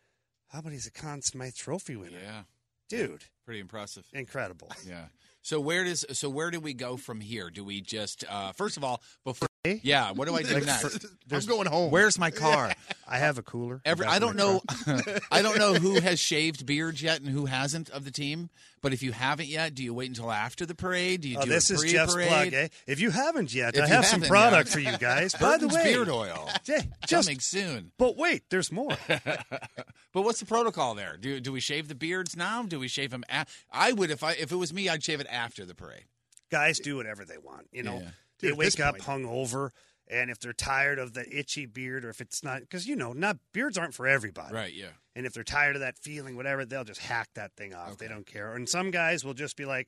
how 0.48 0.60
about 0.60 0.72
he's 0.72 0.88
a 0.88 0.92
Conn 0.92 1.22
Smythe 1.22 1.56
Trophy 1.56 1.96
winner, 1.96 2.20
Yeah. 2.22 2.44
dude? 2.88 3.26
Pretty 3.46 3.60
impressive. 3.60 4.06
Incredible. 4.14 4.72
Yeah. 4.88 5.08
So 5.42 5.60
where 5.60 5.84
does 5.84 6.06
so 6.14 6.30
where 6.30 6.50
do 6.52 6.62
we 6.62 6.74
go 6.74 6.96
from 6.96 7.20
here? 7.20 7.50
Do 7.50 7.66
we 7.66 7.82
just 7.82 8.24
uh 8.30 8.54
first 8.54 8.78
of 8.78 8.84
all 8.86 9.02
before? 9.26 9.50
Yeah, 9.66 10.12
what 10.12 10.28
do 10.28 10.36
I 10.36 10.44
do 10.44 10.56
Like, 10.56 10.66
next? 10.66 10.98
for- 11.00 11.08
I'm 11.34 11.46
going 11.46 11.68
home. 11.68 11.90
Where's 11.90 12.20
my 12.20 12.32
car? 12.32 12.74
I 13.08 13.18
have 13.18 13.38
a 13.38 13.42
cooler. 13.42 13.80
Every 13.86 14.06
I 14.06 14.20
don't 14.20 14.36
know. 14.36 14.62
I 15.32 15.42
don't 15.42 15.58
know 15.58 15.74
who 15.76 16.02
has 16.02 16.20
shaved 16.20 16.66
beards 16.66 17.02
yet 17.02 17.22
and 17.22 17.30
who 17.30 17.46
hasn't 17.46 17.90
of 17.92 18.04
the 18.04 18.12
team. 18.12 18.50
But 18.82 18.92
if 18.92 19.02
you 19.02 19.14
haven't 19.14 19.48
yet, 19.48 19.74
do 19.74 19.82
you 19.82 19.94
wait 19.94 20.10
until 20.10 20.30
after 20.34 20.66
the 20.66 20.76
parade? 20.76 21.22
Do 21.22 21.30
you 21.30 21.38
Oh, 21.40 21.44
do 21.46 21.50
this 21.50 21.72
a 21.72 21.76
is 21.76 21.84
Jeff's 21.90 22.14
pre-parade? 22.14 22.52
plug, 22.52 22.54
eh? 22.54 22.68
If 22.88 23.00
you 23.00 23.10
haven't 23.12 23.54
yet, 23.54 23.76
If 23.78 23.84
I 23.84 23.88
you 23.88 23.94
have 23.94 24.06
some 24.06 24.20
haven't 24.20 24.30
product 24.30 24.68
yet. 24.68 24.74
for 24.74 24.80
you 24.82 24.98
guys. 24.98 25.32
By 25.40 25.52
the 25.58 25.68
Burton's 25.68 25.76
way, 25.76 25.94
beard 25.94 26.10
oil. 26.10 26.50
Yeah, 26.66 26.82
just 27.08 27.28
Coming 27.30 27.40
soon. 27.40 27.92
but 27.98 28.18
wait, 28.18 28.50
there's 28.50 28.70
more. 28.70 28.98
But 29.08 30.24
what's 30.24 30.42
the 30.42 30.46
protocol 30.46 30.94
there? 30.94 31.16
Do 31.16 31.40
do 31.40 31.54
we 31.54 31.62
shave 31.62 31.88
the 31.88 31.96
beards 31.96 32.36
now? 32.36 32.64
Do 32.64 32.80
we 32.82 32.90
shave 32.90 33.12
them? 33.12 33.24
A- 33.30 33.46
I 33.72 33.94
would 33.94 34.12
if 34.12 34.24
I 34.24 34.34
if 34.34 34.52
it 34.52 34.58
was 34.58 34.74
me, 34.74 34.90
I'd 34.90 35.04
shave 35.04 35.22
it 35.22 35.28
after 35.32 35.66
the 35.66 35.74
parade. 35.74 36.04
guys 36.52 36.80
do 36.80 36.98
whatever 36.98 37.24
they 37.24 37.38
want. 37.38 37.68
You 37.72 37.84
know, 37.84 38.00
Yeah. 38.00 38.10
They 38.44 38.50
Dude, 38.50 38.58
wake 38.58 38.80
up 38.80 39.00
point- 39.00 39.26
hungover, 39.26 39.70
and 40.08 40.30
if 40.30 40.40
they're 40.40 40.54
tired 40.54 41.00
of 41.00 41.14
the 41.14 41.26
itchy 41.36 41.66
beard, 41.66 42.06
or 42.06 42.10
if 42.10 42.22
it's 42.22 42.44
not, 42.44 42.60
because 42.62 42.86
you 42.88 42.96
know, 42.96 43.14
not 43.14 43.38
beards 43.54 43.78
aren't 43.78 43.94
for 43.94 44.06
everybody. 44.06 44.54
Right. 44.54 44.74
Yeah. 44.74 44.90
And 45.16 45.26
if 45.26 45.34
they're 45.34 45.44
tired 45.44 45.76
of 45.76 45.80
that 45.82 45.98
feeling, 45.98 46.36
whatever, 46.36 46.66
they'll 46.66 46.84
just 46.84 47.02
hack 47.02 47.30
that 47.36 47.54
thing 47.56 47.74
off. 47.74 47.98
They 47.98 48.08
don't 48.08 48.26
care. 48.26 48.54
And 48.54 48.68
some 48.68 48.92
guys 48.92 49.24
will 49.24 49.34
just 49.36 49.56
be 49.56 49.66
like, 49.66 49.88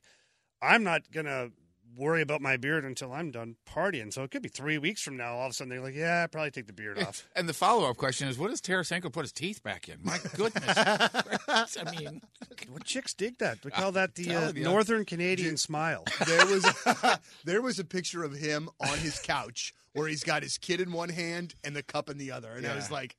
"I'm 0.61 0.83
not 0.83 1.11
gonna 1.11 1.49
worry 1.95 2.21
about 2.21 2.41
my 2.41 2.57
beard 2.57 2.85
until 2.85 3.13
I'm 3.13 3.31
done 3.31 3.55
partying." 3.67 4.13
So 4.13 4.23
it 4.23 4.31
could 4.31 4.41
be 4.41 4.49
three 4.49 4.77
weeks 4.77 5.01
from 5.01 5.17
now. 5.17 5.35
All 5.35 5.45
of 5.45 5.51
a 5.51 5.53
sudden, 5.53 5.69
they're 5.69 5.81
like, 5.81 5.95
"Yeah, 5.95 6.23
I'd 6.23 6.31
probably 6.31 6.51
take 6.51 6.67
the 6.67 6.73
beard 6.73 7.01
off." 7.01 7.27
And 7.35 7.49
the 7.49 7.53
follow 7.53 7.89
up 7.89 7.97
question 7.97 8.27
is, 8.27 8.37
what 8.37 8.49
does 8.49 8.61
Tarasenko 8.61 9.11
put 9.11 9.23
his 9.23 9.31
teeth 9.31 9.61
back 9.61 9.89
in? 9.89 9.97
My 10.03 10.19
goodness. 10.35 10.77
I 10.77 11.91
mean, 11.97 12.21
What 12.69 12.83
chicks 12.83 13.13
dig 13.13 13.37
that? 13.39 13.63
We 13.63 13.71
call 13.71 13.91
that 13.93 14.15
the 14.15 14.35
uh. 14.35 14.51
Northern 14.55 15.05
Canadian 15.05 15.57
smile. 15.57 16.03
there 16.25 16.45
was 16.45 16.65
a, 16.85 17.19
there 17.43 17.61
was 17.61 17.79
a 17.79 17.85
picture 17.85 18.23
of 18.23 18.33
him 18.33 18.69
on 18.79 18.97
his 18.97 19.19
couch 19.19 19.73
where 19.93 20.07
he's 20.07 20.23
got 20.23 20.43
his 20.43 20.57
kid 20.57 20.81
in 20.81 20.91
one 20.91 21.09
hand 21.09 21.55
and 21.63 21.75
the 21.75 21.83
cup 21.83 22.09
in 22.09 22.17
the 22.17 22.31
other, 22.31 22.51
and 22.51 22.65
I 22.65 22.75
was 22.75 22.91
like, 22.91 23.15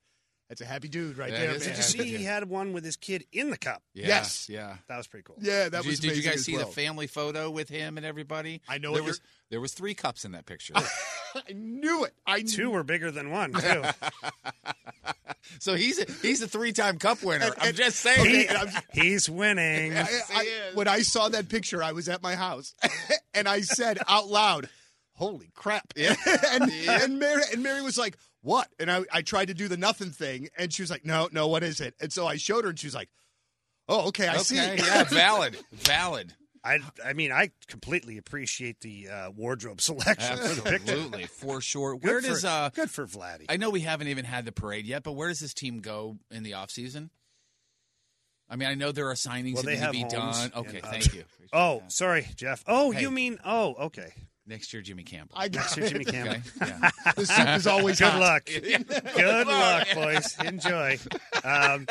"That's 0.49 0.61
a 0.61 0.65
happy 0.65 0.89
dude 0.89 1.19
right 1.19 1.31
That 1.31 1.39
there." 1.41 1.51
is 1.51 1.67
a 1.67 1.71
man. 1.71 1.77
Did 1.77 1.77
you 1.79 1.83
see 2.05 2.17
he 2.17 2.25
had 2.25 2.49
one 2.49 2.73
with 2.73 2.85
his 2.85 2.97
kid 2.97 3.25
in 3.33 3.51
the 3.51 3.57
cup? 3.59 3.83
yeah, 3.95 4.07
Yes. 4.07 4.49
Yeah. 4.49 4.77
That 4.89 4.97
was 4.97 5.07
pretty 5.07 5.25
cool. 5.25 5.37
Yeah, 5.41 5.69
that 5.69 5.83
did, 5.83 5.87
was. 5.87 6.03
you, 6.03 6.09
did 6.11 6.17
you 6.17 6.23
guys 6.23 6.37
as 6.37 6.45
see 6.45 6.57
well. 6.57 6.67
the 6.67 6.73
family 6.73 7.07
photo 7.07 7.51
with 7.51 7.69
him 7.69 7.97
and 7.97 8.07
everybody? 8.07 8.61
I 8.69 8.79
know 8.79 8.93
there 8.93 9.03
what 9.03 9.09
was 9.09 9.21
there 9.51 9.61
was 9.61 9.73
three 9.75 9.95
cups 9.95 10.25
in 10.25 10.33
that 10.33 10.47
picture. 10.47 10.75
I 11.35 11.53
knew 11.53 12.05
it. 12.05 12.15
I 12.27 12.43
Two 12.43 12.71
were 12.71 12.83
bigger 12.83 13.11
than 13.11 13.31
one 13.31 13.53
too. 13.53 13.83
so 15.59 15.75
he's 15.75 15.99
a, 15.99 16.07
he's 16.23 16.43
a 16.43 16.49
three 16.49 16.73
time 16.73 16.99
cup 16.99 17.23
winner. 17.23 17.51
I'm 17.59 17.75
just 17.75 18.01
saying. 18.01 18.25
He- 18.27 18.49
I'm- 18.49 18.69
he's 18.93 19.29
winning. 19.29 19.93
I, 19.97 20.07
I, 20.33 20.49
when 20.75 20.89
I 20.89 21.01
saw 21.01 21.29
that 21.29 21.49
picture, 21.49 21.83
I 21.83 21.93
was 21.93 22.09
at 22.09 22.23
my 22.23 22.35
house, 22.35 22.75
and 23.35 23.49
I 23.49 23.61
said 23.61 23.99
out 24.09 24.29
loud, 24.29 24.69
holy 25.15 25.51
crap. 25.55 25.93
and, 25.97 26.71
and, 26.89 27.19
Mary, 27.19 27.43
and 27.53 27.63
Mary 27.63 27.83
was 27.83 27.99
like, 27.99 28.17
what? 28.47 28.69
And 28.79 28.91
I, 28.91 29.03
I 29.13 29.23
tried 29.23 29.47
to 29.49 29.55
do 29.55 29.67
the 29.67 29.77
nothing 29.77 30.11
thing. 30.11 30.49
And 30.57 30.73
she 30.73 30.81
was 30.83 30.91
like, 30.91 31.05
no, 31.05 31.29
no, 31.33 31.49
what 31.49 31.63
is 31.65 31.81
it? 31.81 31.95
And 32.01 32.13
so 32.13 32.27
I 32.27 32.37
showed 32.37 32.63
her 32.65 32.71
and 32.71 32.79
she 32.79 32.87
was 32.87 32.95
like, 32.95 33.09
oh, 33.89 34.09
okay, 34.09 34.29
I 34.29 34.35
Okay, 34.35 34.43
see. 34.43 34.55
yeah, 34.57 35.03
valid, 35.09 35.57
valid. 35.73 36.33
I, 36.63 36.79
I 37.05 37.13
mean, 37.13 37.33
I 37.33 37.51
completely 37.67 38.19
appreciate 38.19 38.81
the 38.81 39.09
uh, 39.09 39.31
wardrobe 39.31 39.81
selection 39.83 40.37
for 40.39 40.55
the 40.55 40.63
picture. 40.63 40.93
Absolutely, 40.93 41.27
for 41.27 41.61
sure. 41.61 41.97
Good 41.97 42.25
Where 42.25 42.35
for, 42.37 42.47
uh? 42.47 42.69
good 42.71 42.91
for 42.91 43.05
Vladdy? 43.07 43.47
I 43.49 43.57
know 43.57 43.71
we 43.71 43.81
haven't 43.81 44.09
even 44.09 44.25
had 44.25 44.45
the 44.45 44.53
parade 44.53 44.87
yet, 44.87 45.03
but 45.03 45.13
where 45.13 45.29
does 45.29 45.41
this 45.41 45.53
team 45.55 45.81
go 45.81 46.17
in 46.31 46.43
the 46.45 46.55
off 46.55 46.71
season? 46.71 47.11
I 48.49 48.55
mean, 48.55 48.69
I 48.69 48.75
know 48.75 48.93
there 48.93 49.09
are 49.11 49.15
signings 49.15 49.55
Well, 49.55 49.63
that 49.65 49.67
they 49.71 49.73
need 49.75 49.81
have 49.81 49.93
to 49.93 49.93
be 49.93 50.17
homes 50.17 50.49
done. 50.51 50.53
Okay, 50.57 50.77
and, 50.79 50.87
uh, 50.87 50.91
thank 50.91 51.15
you. 51.15 51.25
oh, 51.53 51.83
sorry, 51.89 52.29
Jeff. 52.37 52.63
Oh, 52.69 52.93
Hey. 52.93 53.01
you 53.03 53.11
mean 53.11 53.39
oh, 53.45 53.75
okay. 53.87 54.13
Next 54.47 54.73
year, 54.73 54.83
Jimmy 54.83 55.03
Campbell. 55.03 55.35
I 55.37 55.49
got 55.49 55.61
Next 55.61 55.77
year, 55.77 55.89
Jimmy 55.89 56.05
Campbell. 56.05 56.37
Okay, 56.63 56.79
yeah. 56.81 56.91
The 57.17 57.27
soup 57.27 57.49
is 57.49 57.67
always 57.67 57.99
Good 57.99 58.09
hot. 58.09 58.21
luck. 58.21 58.47
Good 59.17 59.47
luck, 59.47 59.89
boys. 59.95 60.37
Enjoy. 60.45 60.99
Um, 61.43 61.87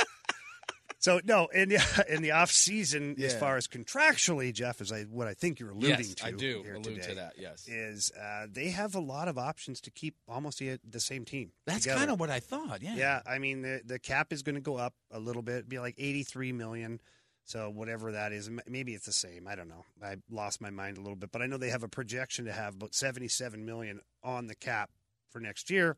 so 1.06 1.22
no, 1.24 1.46
in 1.54 1.70
the 1.70 2.06
in 2.10 2.24
the 2.24 2.32
off 2.32 2.50
season, 2.50 3.16
as 3.22 3.36
far 3.36 3.58
as 3.58 3.68
contractually, 3.68 4.52
Jeff, 4.52 4.82
is 4.82 4.92
I, 4.92 5.04
what 5.04 5.28
I 5.28 5.36
think 5.36 5.60
you're 5.60 5.70
alluding 5.70 6.00
yes, 6.00 6.16
to. 6.16 6.26
I 6.26 6.32
do 6.32 6.64
here 6.64 6.74
allude 6.74 6.96
today, 6.96 7.10
to 7.10 7.16
that. 7.16 7.34
Yes, 7.38 7.68
Is 7.68 8.12
uh, 8.20 8.48
they 8.50 8.70
have 8.70 8.96
a 8.96 9.00
lot 9.00 9.28
of 9.28 9.38
options 9.38 9.82
to 9.82 9.92
keep 9.92 10.16
almost 10.28 10.58
the, 10.58 10.80
the 10.90 11.00
same 11.00 11.24
team. 11.24 11.52
that's 11.68 11.86
kind 11.86 12.10
of 12.10 12.20
what 12.20 12.32
I 12.32 12.40
thought. 12.40 12.82
Yeah, 12.82 12.96
Yeah, 12.96 13.22
I 13.28 13.38
mean 13.38 13.62
the 13.62 13.82
the 13.86 14.00
cap 14.00 14.34
is 14.34 14.42
going 14.42 14.56
to 14.56 14.62
go 14.62 14.78
up 14.78 14.96
a 15.12 15.20
little 15.20 15.44
bit, 15.44 15.70
be 15.70 15.78
like 15.78 15.94
eighty 16.00 16.24
three 16.24 16.52
million. 16.52 17.00
So 17.46 17.70
whatever 17.70 18.12
that 18.12 18.32
is, 18.32 18.50
maybe 18.68 18.96
it's 18.96 19.06
the 19.06 19.14
same. 19.14 19.48
I 19.48 19.56
don't 19.56 19.70
know. 19.70 19.86
I 20.04 20.16
lost 20.32 20.62
my 20.62 20.72
mind 20.72 20.98
a 20.98 21.02
little 21.02 21.16
bit, 21.16 21.32
but 21.32 21.44
I 21.44 21.46
know 21.46 21.58
they 21.58 21.70
have 21.70 21.84
a 21.84 21.88
projection 21.88 22.46
to 22.46 22.52
have 22.52 22.74
about 22.74 22.96
seventy 22.96 23.28
seven 23.28 23.66
million 23.66 24.02
on 24.24 24.48
the 24.48 24.56
cap 24.56 24.90
for 25.30 25.40
next 25.40 25.70
year. 25.70 25.98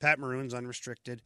Pat 0.00 0.18
Maroon's 0.18 0.54
unrestricted. 0.54 1.22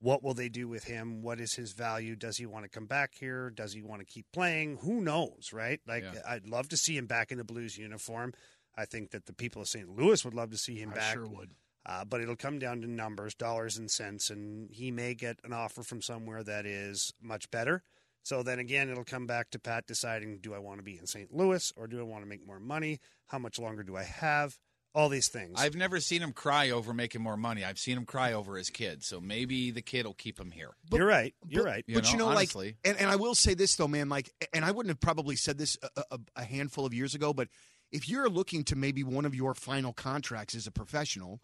What 0.00 0.22
will 0.22 0.34
they 0.34 0.48
do 0.48 0.68
with 0.68 0.84
him? 0.84 1.22
What 1.22 1.38
is 1.38 1.54
his 1.54 1.72
value? 1.72 2.16
Does 2.16 2.38
he 2.38 2.46
want 2.46 2.64
to 2.64 2.68
come 2.68 2.86
back 2.86 3.14
here? 3.14 3.50
Does 3.50 3.72
he 3.72 3.82
want 3.82 4.00
to 4.00 4.06
keep 4.06 4.26
playing? 4.32 4.78
Who 4.78 5.00
knows, 5.00 5.50
right? 5.52 5.80
Like 5.86 6.04
Yeah. 6.04 6.20
I'd 6.26 6.46
love 6.46 6.68
to 6.70 6.76
see 6.76 6.96
him 6.96 7.06
back 7.06 7.30
in 7.30 7.38
the 7.38 7.44
Blues 7.44 7.76
uniform. 7.76 8.32
I 8.76 8.86
think 8.86 9.10
that 9.10 9.26
the 9.26 9.32
people 9.32 9.62
of 9.62 9.68
St. 9.68 9.88
Louis 9.88 10.24
would 10.24 10.34
love 10.34 10.50
to 10.50 10.58
see 10.58 10.76
him 10.76 10.90
I 10.90 10.94
back. 10.94 11.12
sure 11.14 11.26
would. 11.26 11.52
Uh, 11.86 12.04
but 12.04 12.20
it'll 12.20 12.36
come 12.36 12.58
down 12.58 12.80
to 12.80 12.86
numbers, 12.86 13.34
dollars 13.34 13.76
and 13.76 13.90
cents, 13.90 14.30
and 14.30 14.70
he 14.70 14.90
may 14.90 15.14
get 15.14 15.38
an 15.44 15.52
offer 15.52 15.82
from 15.82 16.00
somewhere 16.00 16.42
that 16.42 16.64
is 16.64 17.12
much 17.20 17.50
better. 17.50 17.82
So 18.24 18.42
then 18.42 18.58
again, 18.58 18.90
it'll 18.90 19.04
come 19.04 19.26
back 19.26 19.50
to 19.50 19.58
Pat 19.60 19.86
deciding: 19.86 20.38
Do 20.38 20.52
I 20.54 20.58
want 20.58 20.78
to 20.78 20.82
be 20.82 20.98
in 20.98 21.06
St. 21.06 21.32
Louis 21.32 21.72
or 21.76 21.86
do 21.86 22.00
I 22.00 22.02
want 22.02 22.22
to 22.24 22.28
make 22.28 22.44
more 22.44 22.58
money? 22.58 22.98
How 23.26 23.38
much 23.38 23.58
longer 23.58 23.84
do 23.84 23.96
I 23.96 24.02
have? 24.02 24.58
All 24.96 25.08
these 25.08 25.26
things. 25.26 25.60
I've 25.60 25.74
never 25.74 25.98
seen 25.98 26.22
him 26.22 26.32
cry 26.32 26.70
over 26.70 26.94
making 26.94 27.20
more 27.20 27.36
money. 27.36 27.64
I've 27.64 27.80
seen 27.80 27.96
him 27.96 28.06
cry 28.06 28.32
over 28.32 28.56
his 28.56 28.70
kid. 28.70 29.02
So 29.02 29.20
maybe 29.20 29.72
the 29.72 29.82
kid 29.82 30.06
will 30.06 30.14
keep 30.14 30.38
him 30.38 30.52
here. 30.52 30.70
You're 30.92 31.04
right. 31.06 31.34
You're 31.48 31.64
but- 31.64 31.68
right. 31.68 31.84
You 31.88 31.94
but 31.96 32.04
know, 32.04 32.10
you 32.10 32.16
know, 32.16 32.28
honestly. 32.28 32.66
like, 32.66 32.76
and, 32.84 32.98
and 32.98 33.10
I 33.10 33.16
will 33.16 33.34
say 33.34 33.54
this 33.54 33.74
though, 33.74 33.88
man, 33.88 34.08
like, 34.08 34.30
and 34.52 34.64
I 34.64 34.70
wouldn't 34.70 34.90
have 34.90 35.00
probably 35.00 35.34
said 35.34 35.58
this 35.58 35.76
a, 35.96 36.02
a, 36.12 36.18
a 36.36 36.44
handful 36.44 36.86
of 36.86 36.94
years 36.94 37.12
ago, 37.16 37.32
but 37.32 37.48
if 37.90 38.08
you're 38.08 38.28
looking 38.28 38.62
to 38.64 38.76
maybe 38.76 39.02
one 39.02 39.24
of 39.24 39.34
your 39.34 39.52
final 39.54 39.92
contracts 39.92 40.54
as 40.54 40.68
a 40.68 40.70
professional, 40.70 41.40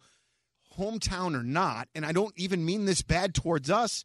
hometown 0.77 1.37
or 1.37 1.43
not, 1.43 1.89
and 1.93 2.05
I 2.05 2.13
don't 2.13 2.33
even 2.37 2.63
mean 2.63 2.85
this 2.85 3.01
bad 3.01 3.33
towards 3.35 3.69
us. 3.69 4.03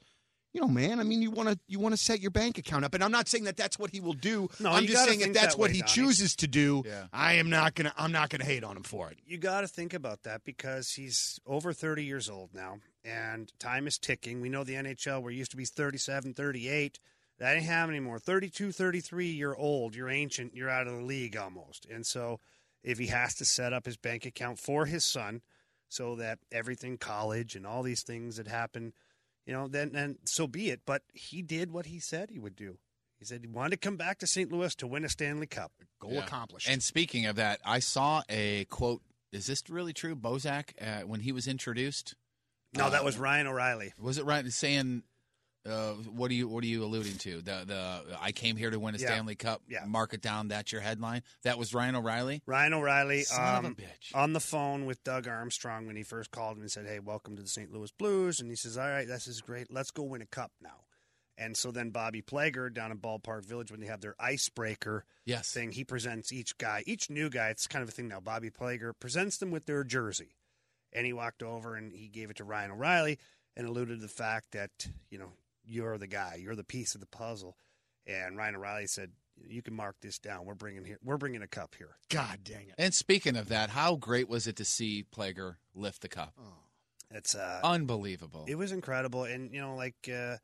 You 0.56 0.62
know, 0.62 0.68
man. 0.68 1.00
I 1.00 1.02
mean, 1.02 1.20
you 1.20 1.30
want 1.30 1.50
to 1.50 1.58
you 1.68 1.78
want 1.78 1.92
to 1.92 1.98
set 1.98 2.20
your 2.20 2.30
bank 2.30 2.56
account 2.56 2.82
up, 2.86 2.94
and 2.94 3.04
I'm 3.04 3.10
not 3.12 3.28
saying 3.28 3.44
that 3.44 3.58
that's 3.58 3.78
what 3.78 3.90
he 3.90 4.00
will 4.00 4.14
do. 4.14 4.48
No, 4.58 4.70
I'm 4.72 4.86
just 4.86 5.04
saying 5.04 5.20
if 5.20 5.34
that's 5.34 5.54
that 5.54 5.58
what 5.60 5.68
way, 5.68 5.74
he 5.76 5.80
Donny. 5.80 5.92
chooses 5.92 6.34
to 6.36 6.46
do, 6.46 6.82
Yeah. 6.86 7.08
I 7.12 7.34
am 7.34 7.50
not 7.50 7.74
gonna 7.74 7.92
I'm 7.98 8.10
not 8.10 8.30
gonna 8.30 8.46
hate 8.46 8.64
on 8.64 8.74
him 8.74 8.82
for 8.82 9.10
it. 9.10 9.18
you 9.26 9.36
got 9.36 9.60
to 9.60 9.68
think 9.68 9.92
about 9.92 10.22
that 10.22 10.44
because 10.44 10.92
he's 10.92 11.38
over 11.46 11.74
30 11.74 12.04
years 12.06 12.30
old 12.30 12.54
now 12.54 12.78
and 13.04 13.52
time 13.58 13.86
is 13.86 13.98
ticking. 13.98 14.40
We 14.40 14.48
know 14.48 14.64
the 14.64 14.74
NHL 14.76 15.20
where 15.22 15.30
used 15.30 15.50
to 15.50 15.58
be 15.58 15.66
37, 15.66 16.32
38. 16.32 16.98
That 17.38 17.54
ain't 17.56 17.66
happening 17.66 17.96
anymore. 17.98 18.18
32, 18.18 18.72
33, 18.72 19.28
you're 19.32 19.54
old, 19.54 19.94
you're 19.94 20.08
ancient, 20.08 20.54
you're 20.56 20.70
out 20.70 20.86
of 20.86 20.96
the 20.96 21.02
league 21.04 21.36
almost. 21.36 21.84
And 21.84 22.06
so 22.06 22.40
if 22.82 22.98
he 22.98 23.08
has 23.08 23.34
to 23.34 23.44
set 23.44 23.74
up 23.74 23.84
his 23.84 23.98
bank 23.98 24.24
account 24.24 24.58
for 24.58 24.86
his 24.86 25.04
son 25.04 25.42
so 25.90 26.16
that 26.16 26.38
everything 26.50 26.96
college 26.96 27.54
and 27.54 27.66
all 27.66 27.82
these 27.82 28.02
things 28.02 28.36
that 28.38 28.48
happen, 28.48 28.94
you 29.46 29.52
know, 29.52 29.68
then 29.68 29.92
then 29.92 30.18
so 30.24 30.46
be 30.46 30.70
it. 30.70 30.80
But 30.87 31.02
he 31.14 31.40
did 31.42 31.70
what 31.72 31.87
he 31.87 31.98
said 31.98 32.30
he 32.30 32.38
would 32.38 32.56
do. 32.56 32.78
He 33.18 33.24
said 33.24 33.40
he 33.40 33.46
wanted 33.46 33.70
to 33.70 33.76
come 33.78 33.96
back 33.96 34.18
to 34.18 34.26
St. 34.26 34.52
Louis 34.52 34.74
to 34.74 34.87
win 34.87 35.04
a 35.04 35.09
Stanley 35.09 35.46
Cup. 35.46 35.72
Goal 36.00 36.12
Yeah. 36.12 36.24
accomplished. 36.24 36.68
And 36.68 36.82
speaking 36.82 37.24
of 37.26 37.37
that, 37.37 37.61
I 37.64 37.78
saw 37.78 38.22
a 38.28 38.64
quote. 38.66 39.02
Is 39.32 39.46
this 39.46 39.62
really 39.68 39.92
true? 39.92 40.14
Bozak, 40.14 40.72
uh, 40.80 41.06
when 41.06 41.20
he 41.20 41.32
was 41.32 41.46
introduced, 41.48 42.14
No, 42.74 42.87
Uh, 42.87 42.90
that 42.90 43.04
was 43.04 43.16
Ryan 43.16 43.46
O'Reilly. 43.46 43.94
was 43.98 44.18
it 44.18 44.24
right 44.24 44.44
saying? 44.52 45.02
Uh, 45.66 45.92
what 45.94 46.31
are 46.31 46.35
you 46.35 46.46
What 46.48 46.62
are 46.62 46.68
you 46.68 46.85
alluding 46.85 47.16
to? 47.18 47.42
The 47.42 47.64
the 47.66 48.02
I 48.20 48.33
came 48.33 48.57
here 48.57 48.70
to 48.70 48.79
win 48.79 48.94
a 48.94 48.98
Yeah. 48.98 49.07
Stanley 49.09 49.35
Cup. 49.35 49.62
Yeah. 49.68 49.85
Mark 49.87 50.14
it 50.14 50.20
down. 50.20 50.48
That's 50.48 50.70
your 50.72 50.81
headline. 50.81 51.22
That 51.42 51.59
was 51.59 51.74
Ryan 51.74 51.96
O'Reilly. 51.96 52.42
Ryan 52.46 52.74
O'Reilly 52.74 53.22
Son 53.22 53.59
of 53.59 53.64
a 53.64 53.68
um, 53.68 53.76
on 54.14 54.33
the 54.33 54.40
phone 54.40 54.87
with 54.87 55.02
Doug 55.05 55.26
Armstrong 55.26 55.87
when 55.87 55.96
he 55.96 56.02
first 56.02 56.31
called 56.31 56.57
him 56.57 56.62
and 56.62 56.70
said, 56.70 56.87
"Hey, 56.87 56.98
welcome 57.00 57.37
to 57.37 57.42
the 57.42 57.48
St. 57.48 57.72
Louis 57.72 57.90
Blues." 57.92 58.38
And 58.40 58.48
he 58.50 58.57
says, 58.57 58.79
"All 58.79 58.87
right, 58.88 59.07
this 59.09 59.26
is 59.26 59.40
great. 59.40 59.70
Let's 59.72 59.90
go 59.90 60.02
win 60.05 60.22
a 60.22 60.26
cup 60.26 60.52
now." 60.62 60.85
And 61.38 61.55
so 61.57 61.70
then 61.70 61.90
Bobby 61.90 62.22
Plager 62.22 62.72
down 62.72 62.90
in 62.90 62.98
Ballpark 62.98 63.44
Village 63.44 63.70
when 63.70 63.81
they 63.81 63.87
have 63.88 64.00
their 64.00 64.14
icebreaker 64.18 65.05
Yes. 65.26 65.52
thing, 65.52 65.72
he 65.72 65.85
presents 65.85 66.33
each 66.33 66.57
guy, 66.57 66.83
each 66.87 67.11
new 67.11 67.29
guy. 67.29 67.50
It's 67.50 67.66
kind 67.66 67.83
of 67.83 67.90
a 67.90 67.92
thing 67.92 68.09
now. 68.09 68.20
Bobby 68.20 68.48
Plager 68.50 68.92
presents 68.98 69.37
them 69.37 69.50
with 69.50 69.66
their 69.66 69.85
jersey, 69.85 70.37
and 70.94 71.05
he 71.05 71.12
walked 71.12 71.42
over 71.42 71.74
and 71.76 71.92
he 71.92 72.09
gave 72.09 72.31
it 72.31 72.37
to 72.37 72.44
Ryan 72.44 72.70
O'Reilly 72.70 73.18
and 73.55 73.66
alluded 73.66 73.98
to 73.98 74.02
the 74.02 74.09
fact 74.09 74.52
that 74.52 74.70
you 75.11 75.18
know 75.18 75.33
you're 75.66 75.98
the 75.98 76.07
guy, 76.07 76.38
you're 76.40 76.57
the 76.57 76.64
piece 76.64 76.94
of 76.94 77.00
the 77.00 77.07
puzzle. 77.07 77.57
And 78.07 78.37
Ryan 78.37 78.57
O'Reilly 78.57 78.87
said, 78.87 79.11
"You 79.48 79.62
can 79.62 79.74
mark 79.74 79.96
this 80.00 80.18
down. 80.18 80.44
We're 80.44 80.55
bringing 80.55 80.85
here. 80.85 80.98
We're 81.02 81.16
bringing 81.16 81.42
a 81.42 81.48
cup 81.48 81.74
here." 81.76 81.96
God 82.09 82.40
dang 82.44 82.68
it. 82.68 82.74
And 82.79 82.94
speaking 82.94 83.37
of 83.37 83.48
that, 83.48 83.70
how 83.70 83.96
great 83.96 84.29
was 84.29 84.46
it 84.46 84.57
to 84.57 84.64
see 84.64 85.05
Plager 85.14 85.57
lift 85.74 86.02
the 86.02 86.09
cup? 86.09 86.35
It's 87.11 87.35
uh, 87.35 87.61
Unbelievable. 87.62 88.44
It 88.48 88.57
was 88.57 88.72
incredible, 88.72 89.24
and 89.24 89.52
you 89.52 89.61
know, 89.61 89.74
like 89.74 89.96
uh, 90.09 90.37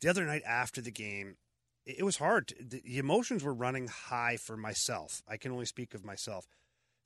the 0.00 0.08
other 0.08 0.24
night 0.24 0.42
after 0.46 0.80
the 0.80 0.90
game, 0.90 1.36
it, 1.84 2.00
it 2.00 2.02
was 2.04 2.18
hard. 2.18 2.52
The, 2.60 2.80
the 2.84 2.98
emotions 2.98 3.42
were 3.42 3.54
running 3.54 3.88
high 3.88 4.36
for 4.36 4.56
myself. 4.56 5.22
I 5.28 5.36
can 5.36 5.52
only 5.52 5.66
speak 5.66 5.94
of 5.94 6.04
myself. 6.04 6.46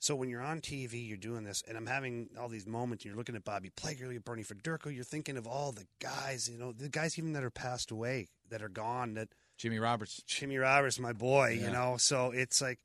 So 0.01 0.15
when 0.15 0.29
you're 0.29 0.41
on 0.41 0.61
TV, 0.61 1.07
you're 1.07 1.15
doing 1.15 1.43
this, 1.43 1.61
and 1.67 1.77
I'm 1.77 1.85
having 1.85 2.29
all 2.39 2.49
these 2.49 2.65
moments. 2.65 3.05
And 3.05 3.11
you're 3.11 3.17
looking 3.17 3.35
at 3.35 3.43
Bobby 3.43 3.69
Plager, 3.69 4.11
you're 4.11 4.19
Bernie 4.19 4.43
Federko. 4.43 4.93
You're 4.93 5.03
thinking 5.03 5.37
of 5.37 5.45
all 5.45 5.71
the 5.71 5.85
guys, 5.99 6.49
you 6.51 6.57
know, 6.57 6.71
the 6.71 6.89
guys 6.89 7.19
even 7.19 7.33
that 7.33 7.43
are 7.43 7.51
passed 7.51 7.91
away, 7.91 8.29
that 8.49 8.63
are 8.63 8.67
gone. 8.69 9.13
That 9.13 9.29
Jimmy 9.59 9.77
Roberts. 9.77 10.23
Jimmy 10.25 10.57
Roberts, 10.57 10.97
my 10.99 11.13
boy, 11.13 11.49
Yeah. 11.59 11.67
you 11.67 11.71
know. 11.71 11.97
So 11.99 12.31
it's 12.31 12.59
like 12.63 12.79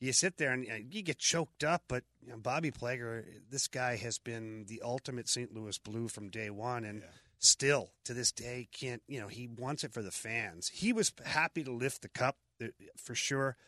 you 0.00 0.14
sit 0.14 0.38
there 0.38 0.50
and 0.50 0.66
you 0.90 1.02
get 1.02 1.18
choked 1.18 1.62
up, 1.62 1.82
but 1.88 2.04
you 2.24 2.30
know, 2.30 2.38
Bobby 2.38 2.70
Plager, 2.70 3.22
this 3.50 3.68
guy 3.68 3.96
has 3.96 4.18
been 4.18 4.64
the 4.66 4.80
ultimate 4.82 5.28
St. 5.28 5.52
Louis 5.54 5.76
Blue 5.76 6.08
from 6.08 6.30
day 6.30 6.48
one, 6.48 6.86
and 6.86 7.02
still 7.38 7.90
to 8.04 8.14
this 8.14 8.32
day 8.32 8.66
can't. 8.72 9.02
You 9.06 9.20
know, 9.20 9.28
he 9.28 9.46
wants 9.46 9.84
it 9.84 9.92
for 9.92 10.00
the 10.00 10.10
fans. 10.10 10.68
He 10.68 10.94
was 10.94 11.12
happy 11.26 11.62
to 11.64 11.70
lift 11.70 12.00
the 12.00 12.08
cup 12.08 12.38
uh, 12.62 12.68
for 12.96 13.14
sure. 13.14 13.58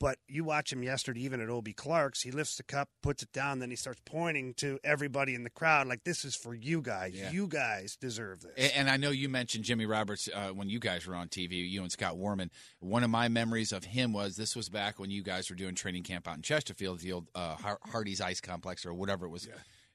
But 0.00 0.18
you 0.28 0.44
watch 0.44 0.72
him 0.72 0.82
yesterday, 0.82 1.20
even 1.20 1.40
at 1.40 1.48
Obie 1.48 1.72
Clark's, 1.72 2.22
he 2.22 2.30
lifts 2.32 2.56
the 2.56 2.62
cup, 2.64 2.88
puts 3.02 3.22
it 3.22 3.32
down, 3.32 3.60
then 3.60 3.70
he 3.70 3.76
starts 3.76 4.00
pointing 4.04 4.52
to 4.54 4.78
everybody 4.84 5.34
in 5.34 5.44
the 5.44 5.50
crowd 5.50 5.86
like, 5.86 6.02
"This 6.04 6.24
is 6.24 6.34
for 6.34 6.52
you 6.54 6.82
guys. 6.82 7.12
Yeah. 7.14 7.30
You 7.30 7.46
guys 7.46 7.96
deserve 7.96 8.42
this." 8.42 8.52
A- 8.56 8.76
And 8.76 8.90
I 8.90 8.96
know 8.96 9.10
you 9.10 9.28
mentioned 9.28 9.64
Jimmy 9.64 9.86
Roberts 9.86 10.28
uh, 10.34 10.48
when 10.48 10.68
you 10.68 10.78
guys 10.80 11.06
were 11.06 11.14
on 11.14 11.28
TV, 11.28 11.70
you 11.70 11.80
and 11.82 11.92
Scott 11.92 12.16
Warmann. 12.16 12.50
One 12.80 13.04
of 13.04 13.10
my 13.10 13.28
memories 13.28 13.72
of 13.72 13.84
him 13.84 14.12
was 14.12 14.36
this 14.36 14.56
was 14.56 14.68
back 14.68 14.98
when 14.98 15.10
you 15.10 15.22
guys 15.22 15.48
were 15.48 15.56
doing 15.56 15.74
training 15.74 16.02
camp 16.02 16.26
out 16.28 16.36
in 16.36 16.42
Chesterfield, 16.42 16.98
the 17.00 17.12
old 17.12 17.28
uh, 17.34 17.56
Hardee's 17.84 18.20
Ice 18.20 18.40
Complex 18.40 18.84
or 18.84 18.92
whatever 18.92 19.26
it 19.26 19.30
was. 19.30 19.48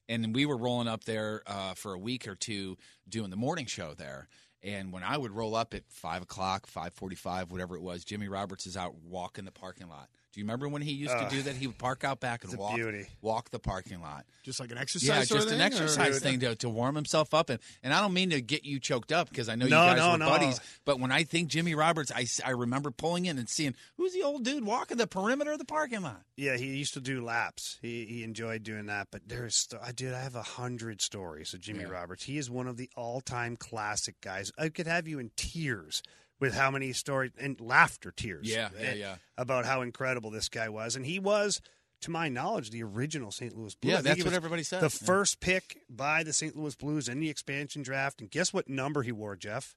And 0.07 0.33
we 0.33 0.45
were 0.47 0.57
rolling 0.57 0.87
up 0.87 1.03
there 1.03 1.43
uh, 1.45 1.75
for 1.75 1.93
a 1.93 1.99
week 1.99 2.27
or 2.27 2.33
two 2.35 2.77
doing 3.07 3.29
the 3.29 3.35
morning 3.35 3.67
show 3.67 3.93
there. 3.93 4.27
And 4.61 4.91
when 4.91 5.03
I 5.03 5.17
would 5.17 5.31
roll 5.31 5.55
up 5.55 5.73
at 5.73 5.83
five 5.89 6.21
o'clock, 6.21 6.67
five 6.67 6.93
forty-five, 6.93 7.51
whatever 7.51 7.75
it 7.75 7.81
was, 7.81 8.03
Jimmy 8.03 8.27
Roberts 8.27 8.65
is 8.65 8.75
out 8.75 8.95
walking 8.95 9.45
the 9.45 9.51
parking 9.51 9.87
lot. 9.87 10.09
Do 10.39 10.41
you 10.41 10.45
remember 10.45 10.69
when 10.69 10.81
he 10.81 10.93
used 10.93 11.11
to 11.11 11.27
do 11.29 11.41
that? 11.41 11.55
He 11.57 11.67
would 11.67 11.77
park 11.77 12.05
out 12.05 12.21
back 12.21 12.45
and 12.45 12.57
walk, 12.57 12.75
beauty. 12.75 13.07
walk 13.21 13.49
the 13.49 13.59
parking 13.59 13.99
lot. 14.01 14.25
Just 14.43 14.61
like 14.61 14.71
an 14.71 14.77
exercise. 14.77 15.07
Yeah, 15.09 15.23
sort 15.23 15.41
of 15.41 15.47
just 15.49 15.53
an 15.53 15.59
thing, 15.59 15.79
or- 15.79 15.83
exercise 15.83 16.19
thing 16.21 16.39
to, 16.39 16.55
to 16.55 16.69
warm 16.69 16.95
himself 16.95 17.33
up. 17.33 17.49
And, 17.49 17.59
and 17.83 17.93
I 17.93 17.99
don't 17.99 18.13
mean 18.13 18.29
to 18.29 18.41
get 18.41 18.63
you 18.63 18.79
choked 18.79 19.11
up 19.11 19.27
because 19.27 19.49
I 19.49 19.55
know 19.55 19.67
No, 19.67 19.83
you 19.83 19.89
guys 19.91 19.97
no, 19.97 20.11
were 20.13 20.17
no. 20.17 20.29
buddies. 20.29 20.61
But 20.85 20.97
when 21.01 21.11
I 21.11 21.23
think 21.25 21.49
Jimmy 21.49 21.75
Roberts, 21.75 22.09
I, 22.15 22.21
s- 22.21 22.39
I 22.45 22.51
remember 22.51 22.89
pulling 22.89 23.25
in 23.25 23.37
and 23.37 23.49
seeing 23.49 23.75
who's 23.97 24.13
the 24.13 24.23
old 24.23 24.45
dude 24.45 24.63
walking 24.65 24.95
the 24.95 25.07
perimeter 25.07 25.51
of 25.51 25.59
the 25.59 25.65
parking 25.65 26.03
lot. 26.03 26.21
Yeah, 26.37 26.55
he 26.55 26.67
used 26.77 26.93
to 26.93 27.01
do 27.01 27.21
laps. 27.21 27.77
He 27.81 28.05
he 28.05 28.23
enjoyed 28.23 28.63
doing 28.63 28.85
that. 28.85 29.09
But 29.11 29.27
there's, 29.27 29.67
I 29.83 29.91
did. 29.91 30.13
I 30.13 30.21
have 30.21 30.35
a 30.35 30.41
hundred 30.41 31.01
stories 31.01 31.53
of 31.53 31.59
Jimmy 31.59 31.81
Yeah. 31.81 31.89
Roberts. 31.89 32.23
He 32.23 32.37
is 32.37 32.49
one 32.49 32.67
of 32.67 32.77
the 32.77 32.89
all-time 32.95 33.57
classic 33.57 34.21
guys. 34.21 34.53
I 34.57 34.69
could 34.69 34.87
have 34.87 35.05
you 35.05 35.19
in 35.19 35.31
tears 35.35 36.01
with 36.39 36.53
how 36.53 36.71
many 36.71 36.93
stories 36.93 37.31
and 37.39 37.59
laughter 37.59 38.11
tears. 38.11 38.49
Yeah, 38.49 38.69
yeah, 38.79 38.87
eh, 38.87 38.93
yeah. 38.95 39.15
About 39.37 39.65
how 39.65 39.81
incredible 39.81 40.31
this 40.31 40.49
guy 40.49 40.69
was, 40.69 40.95
and 40.95 41.05
he 41.05 41.19
was 41.19 41.61
to 42.01 42.11
my 42.11 42.29
knowledge, 42.29 42.71
the 42.71 42.83
original 42.83 43.31
St. 43.31 43.55
Louis 43.57 43.75
Blues. 43.75 43.91
Yeah, 43.93 44.01
that's 44.01 44.23
what 44.23 44.33
everybody 44.33 44.63
said. 44.63 44.79
The 44.81 44.85
Yeah. 44.85 45.05
first 45.05 45.39
pick 45.41 45.81
by 45.89 46.23
the 46.23 46.31
St. 46.31 46.55
Louis 46.55 46.75
Blues 46.75 47.09
in 47.09 47.19
the 47.19 47.29
expansion 47.29 47.81
draft, 47.83 48.21
and 48.21 48.31
guess 48.31 48.53
what 48.53 48.69
number 48.69 49.03
he 49.03 49.11
wore, 49.11 49.35
Jeff? 49.35 49.75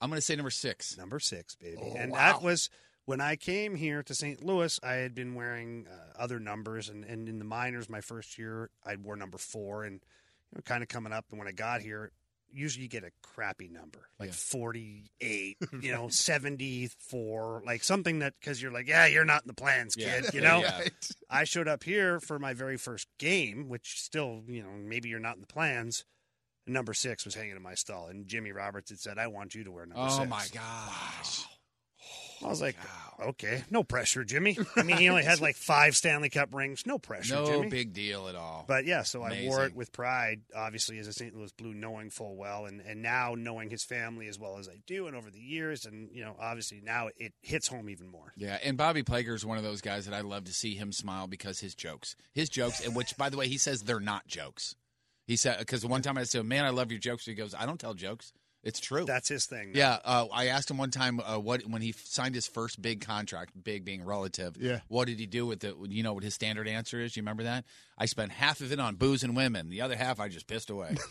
I'm 0.00 0.10
going 0.10 0.18
to 0.18 0.22
say 0.24 0.36
number 0.36 0.50
six. 0.50 0.96
Number 0.96 1.18
six, 1.20 1.54
baby. 1.56 1.78
Oh, 1.82 1.94
and 1.96 2.12
wow. 2.12 2.18
that 2.18 2.42
was 2.42 2.70
when 3.04 3.20
I 3.20 3.36
came 3.36 3.76
here 3.76 4.02
to 4.02 4.14
St. 4.14 4.42
Louis. 4.44 4.78
I 4.82 4.94
had 4.94 5.14
been 5.14 5.34
wearing 5.34 5.86
uh, 5.88 6.20
other 6.22 6.38
numbers, 6.38 6.88
and, 6.88 7.04
and 7.04 7.28
in 7.28 7.38
the 7.38 7.44
minors, 7.44 7.88
my 7.88 8.00
first 8.00 8.38
year, 8.38 8.70
I 8.84 8.96
wore 8.96 9.16
number 9.16 9.38
four, 9.38 9.84
and 9.84 9.94
you 10.52 10.56
know, 10.56 10.62
kind 10.62 10.82
of 10.82 10.88
coming 10.88 11.12
up. 11.12 11.26
And 11.30 11.38
when 11.38 11.48
I 11.48 11.52
got 11.52 11.80
here, 11.82 12.12
usually 12.56 12.84
you 12.84 12.88
get 12.88 13.04
a 13.04 13.10
crappy 13.22 13.68
number, 13.68 14.08
like 14.18 14.28
Yeah. 14.30 14.34
forty-eight, 14.34 15.58
you 15.80 15.92
know, 15.92 16.08
seventy-four, 16.08 17.62
like 17.66 17.84
something 17.84 18.20
that 18.20 18.34
because 18.40 18.60
you're 18.62 18.72
like, 18.72 18.88
yeah, 18.88 19.06
you're 19.06 19.24
not 19.24 19.42
in 19.42 19.48
the 19.48 19.54
plans, 19.54 19.94
Yeah. 19.96 20.20
kid. 20.22 20.34
You 20.34 20.40
know, 20.48 20.60
Yeah. 20.60 20.88
I 21.30 21.44
showed 21.44 21.68
up 21.68 21.84
here 21.84 22.20
for 22.20 22.38
my 22.38 22.54
very 22.54 22.76
first 22.76 23.08
game, 23.18 23.68
which 23.68 24.00
still, 24.00 24.42
you 24.48 24.62
know, 24.62 24.70
maybe 24.78 25.08
you're 25.08 25.20
not 25.20 25.34
in 25.36 25.40
the 25.40 25.46
plans. 25.46 26.04
Number 26.66 26.94
six 26.94 27.24
was 27.24 27.34
hanging 27.36 27.54
in 27.54 27.62
my 27.62 27.74
stall, 27.74 28.08
and 28.08 28.26
Jimmy 28.26 28.50
Roberts 28.50 28.90
had 28.90 28.98
said, 28.98 29.18
"I 29.18 29.28
want 29.28 29.54
you 29.54 29.62
to 29.64 29.70
wear 29.70 29.86
number 29.86 30.02
Oh 30.04 30.18
six." 30.18 30.28
my 30.28 30.46
gosh. 30.52 31.44
I 32.44 32.48
was 32.48 32.60
like, 32.60 32.76
okay, 33.20 33.64
no 33.70 33.82
pressure, 33.82 34.24
Jimmy. 34.24 34.58
I 34.76 34.82
mean, 34.82 34.96
he 34.98 35.08
only 35.08 35.24
had 35.24 35.40
like 35.40 35.56
five 35.56 35.96
Stanley 35.96 36.28
Cup 36.28 36.54
rings. 36.54 36.84
No 36.86 36.98
pressure, 36.98 37.34
No 37.34 37.46
Jimmy. 37.46 37.68
big 37.68 37.92
deal 37.92 38.28
at 38.28 38.34
all. 38.34 38.64
But 38.68 38.84
yeah, 38.84 39.02
so 39.02 39.22
I 39.22 39.44
wore 39.46 39.64
it 39.64 39.74
with 39.74 39.92
pride, 39.92 40.42
obviously, 40.54 40.98
as 40.98 41.06
a 41.06 41.12
St. 41.12 41.34
Louis 41.34 41.52
Blue, 41.52 41.72
knowing 41.74 42.10
full 42.10 42.36
well, 42.36 42.66
and, 42.66 42.80
and 42.80 43.00
now 43.02 43.34
knowing 43.36 43.70
his 43.70 43.84
family 43.84 44.28
as 44.28 44.38
well 44.38 44.58
as 44.58 44.68
I 44.68 44.78
do, 44.86 45.06
and 45.06 45.16
over 45.16 45.30
the 45.30 45.40
years, 45.40 45.86
and 45.86 46.10
you 46.12 46.24
know, 46.24 46.36
obviously 46.38 46.80
now 46.84 47.08
it 47.16 47.32
hits 47.42 47.68
home 47.68 47.88
even 47.88 48.08
more. 48.10 48.32
Yeah, 48.36 48.58
and 48.62 48.76
Bobby 48.76 49.02
Plager 49.02 49.34
is 49.34 49.44
one 49.46 49.58
of 49.58 49.64
those 49.64 49.80
guys 49.80 50.04
that 50.06 50.14
I 50.14 50.20
love 50.20 50.44
to 50.44 50.52
see 50.52 50.74
him 50.74 50.92
smile 50.92 51.26
because 51.26 51.60
his 51.60 51.74
jokes, 51.74 52.16
his 52.34 52.48
jokes, 52.48 52.84
and 52.84 52.94
which, 52.94 53.16
by 53.16 53.30
the 53.30 53.36
way, 53.36 53.48
he 53.48 53.58
says 53.58 53.82
they're 53.82 54.00
not 54.00 54.26
jokes. 54.26 54.74
He 55.26 55.36
said 55.36 55.58
because 55.58 55.84
one 55.84 56.02
time 56.02 56.18
I 56.18 56.24
said, 56.24 56.44
"Man, 56.44 56.64
I 56.64 56.68
love 56.70 56.92
your 56.92 57.00
jokes." 57.00 57.24
He 57.24 57.34
goes, 57.34 57.54
"I 57.54 57.66
don't 57.66 57.80
tell 57.80 57.94
jokes. 57.94 58.32
It's 58.66 58.80
true." 58.80 59.04
That's 59.06 59.28
his 59.28 59.46
thing. 59.46 59.70
yeah, 59.74 59.98
uh, 60.04 60.26
I 60.32 60.48
asked 60.48 60.70
him 60.70 60.76
one 60.76 60.90
time 60.90 61.20
uh, 61.20 61.38
what 61.38 61.62
when 61.62 61.80
he 61.80 61.92
signed 61.92 62.34
his 62.34 62.46
first 62.46 62.82
big 62.82 63.00
contract, 63.00 63.52
big 63.62 63.84
being 63.84 64.04
relative. 64.04 64.56
Yeah. 64.58 64.80
What 64.88 65.06
did 65.06 65.18
he 65.18 65.26
do 65.26 65.46
with 65.46 65.64
it? 65.64 65.74
You 65.88 66.02
know 66.02 66.12
what 66.12 66.24
his 66.24 66.34
standard 66.34 66.68
answer 66.68 67.00
is? 67.00 67.16
You 67.16 67.22
remember 67.22 67.44
that? 67.44 67.64
I 67.96 68.06
spent 68.06 68.32
half 68.32 68.60
of 68.60 68.72
it 68.72 68.78
on 68.80 68.96
booze 68.96 69.22
and 69.22 69.34
women. 69.34 69.70
The 69.70 69.80
other 69.80 69.96
half 69.96 70.20
I 70.20 70.28
just 70.28 70.46
pissed 70.46 70.68
away. 70.70 70.96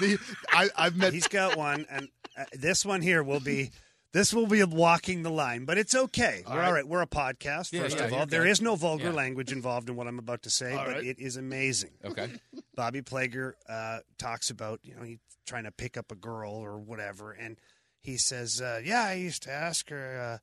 The, 0.00 0.18
I, 0.50 0.70
I've 0.76 0.96
met 0.96 1.12
He's 1.12 1.28
got 1.28 1.56
one, 1.56 1.86
and 1.88 2.08
uh, 2.36 2.44
this 2.52 2.84
one 2.84 3.00
here 3.00 3.22
will 3.22 3.38
be. 3.40 3.70
This 4.14 4.32
will 4.32 4.46
be 4.46 4.62
walking 4.62 5.22
the 5.24 5.30
line, 5.30 5.64
but 5.64 5.76
it's 5.76 5.92
okay. 5.92 6.44
We're 6.48 6.62
all 6.62 6.72
right. 6.72 6.86
We're 6.86 7.02
a 7.02 7.06
podcast, 7.06 7.72
Yeah, 7.72 7.80
first 7.82 7.98
yeah, 7.98 8.04
of 8.04 8.12
all. 8.12 8.26
There 8.26 8.44
good. 8.44 8.50
is 8.50 8.62
no 8.62 8.76
vulgar 8.76 9.06
Yeah. 9.06 9.10
language 9.10 9.50
involved 9.50 9.88
in 9.90 9.96
what 9.96 10.06
I'm 10.06 10.20
about 10.20 10.42
to 10.44 10.50
say, 10.50 10.70
All 10.72 10.84
but 10.84 10.94
right. 10.94 11.04
it 11.04 11.18
is 11.18 11.36
amazing. 11.36 11.90
Okay. 12.04 12.30
Bobby 12.76 13.02
Plager 13.02 13.54
uh, 13.68 13.98
talks 14.16 14.50
about 14.50 14.78
you 14.84 14.94
know 14.94 15.02
he's 15.02 15.18
trying 15.46 15.64
to 15.64 15.72
pick 15.72 15.96
up 15.96 16.12
a 16.12 16.14
girl 16.14 16.52
or 16.52 16.78
whatever, 16.78 17.32
and 17.32 17.58
he 18.00 18.16
says, 18.16 18.60
uh, 18.60 18.80
"Yeah, 18.84 19.02
I 19.02 19.14
used 19.14 19.42
to 19.42 19.50
ask 19.50 19.90
her." 19.90 20.20
Uh, 20.20 20.38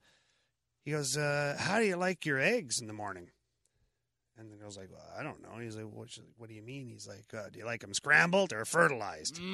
he 0.84 0.91
goes, 0.91 1.15
uh, 1.15 1.55
"How 1.57 1.79
do 1.79 1.86
you 1.86 1.95
like 1.95 2.25
your 2.25 2.39
eggs 2.39 2.81
in 2.81 2.88
the 2.88 2.93
morning?" 2.93 3.29
And 4.38 4.51
the 4.51 4.57
girl's 4.57 4.77
like, 4.77 4.89
well, 4.91 5.07
"I 5.17 5.23
don't 5.23 5.41
know." 5.41 5.57
He's 5.62 5.77
like, 5.77 5.86
"What? 5.86 6.10
What 6.36 6.49
do 6.49 6.55
you 6.55 6.62
mean?" 6.63 6.88
He's 6.89 7.07
like, 7.07 7.34
uh, 7.34 7.47
"Do 7.49 7.60
you 7.60 7.65
like 7.65 7.79
them 7.79 7.93
scrambled 7.93 8.51
or 8.51 8.65
fertilized?" 8.65 9.39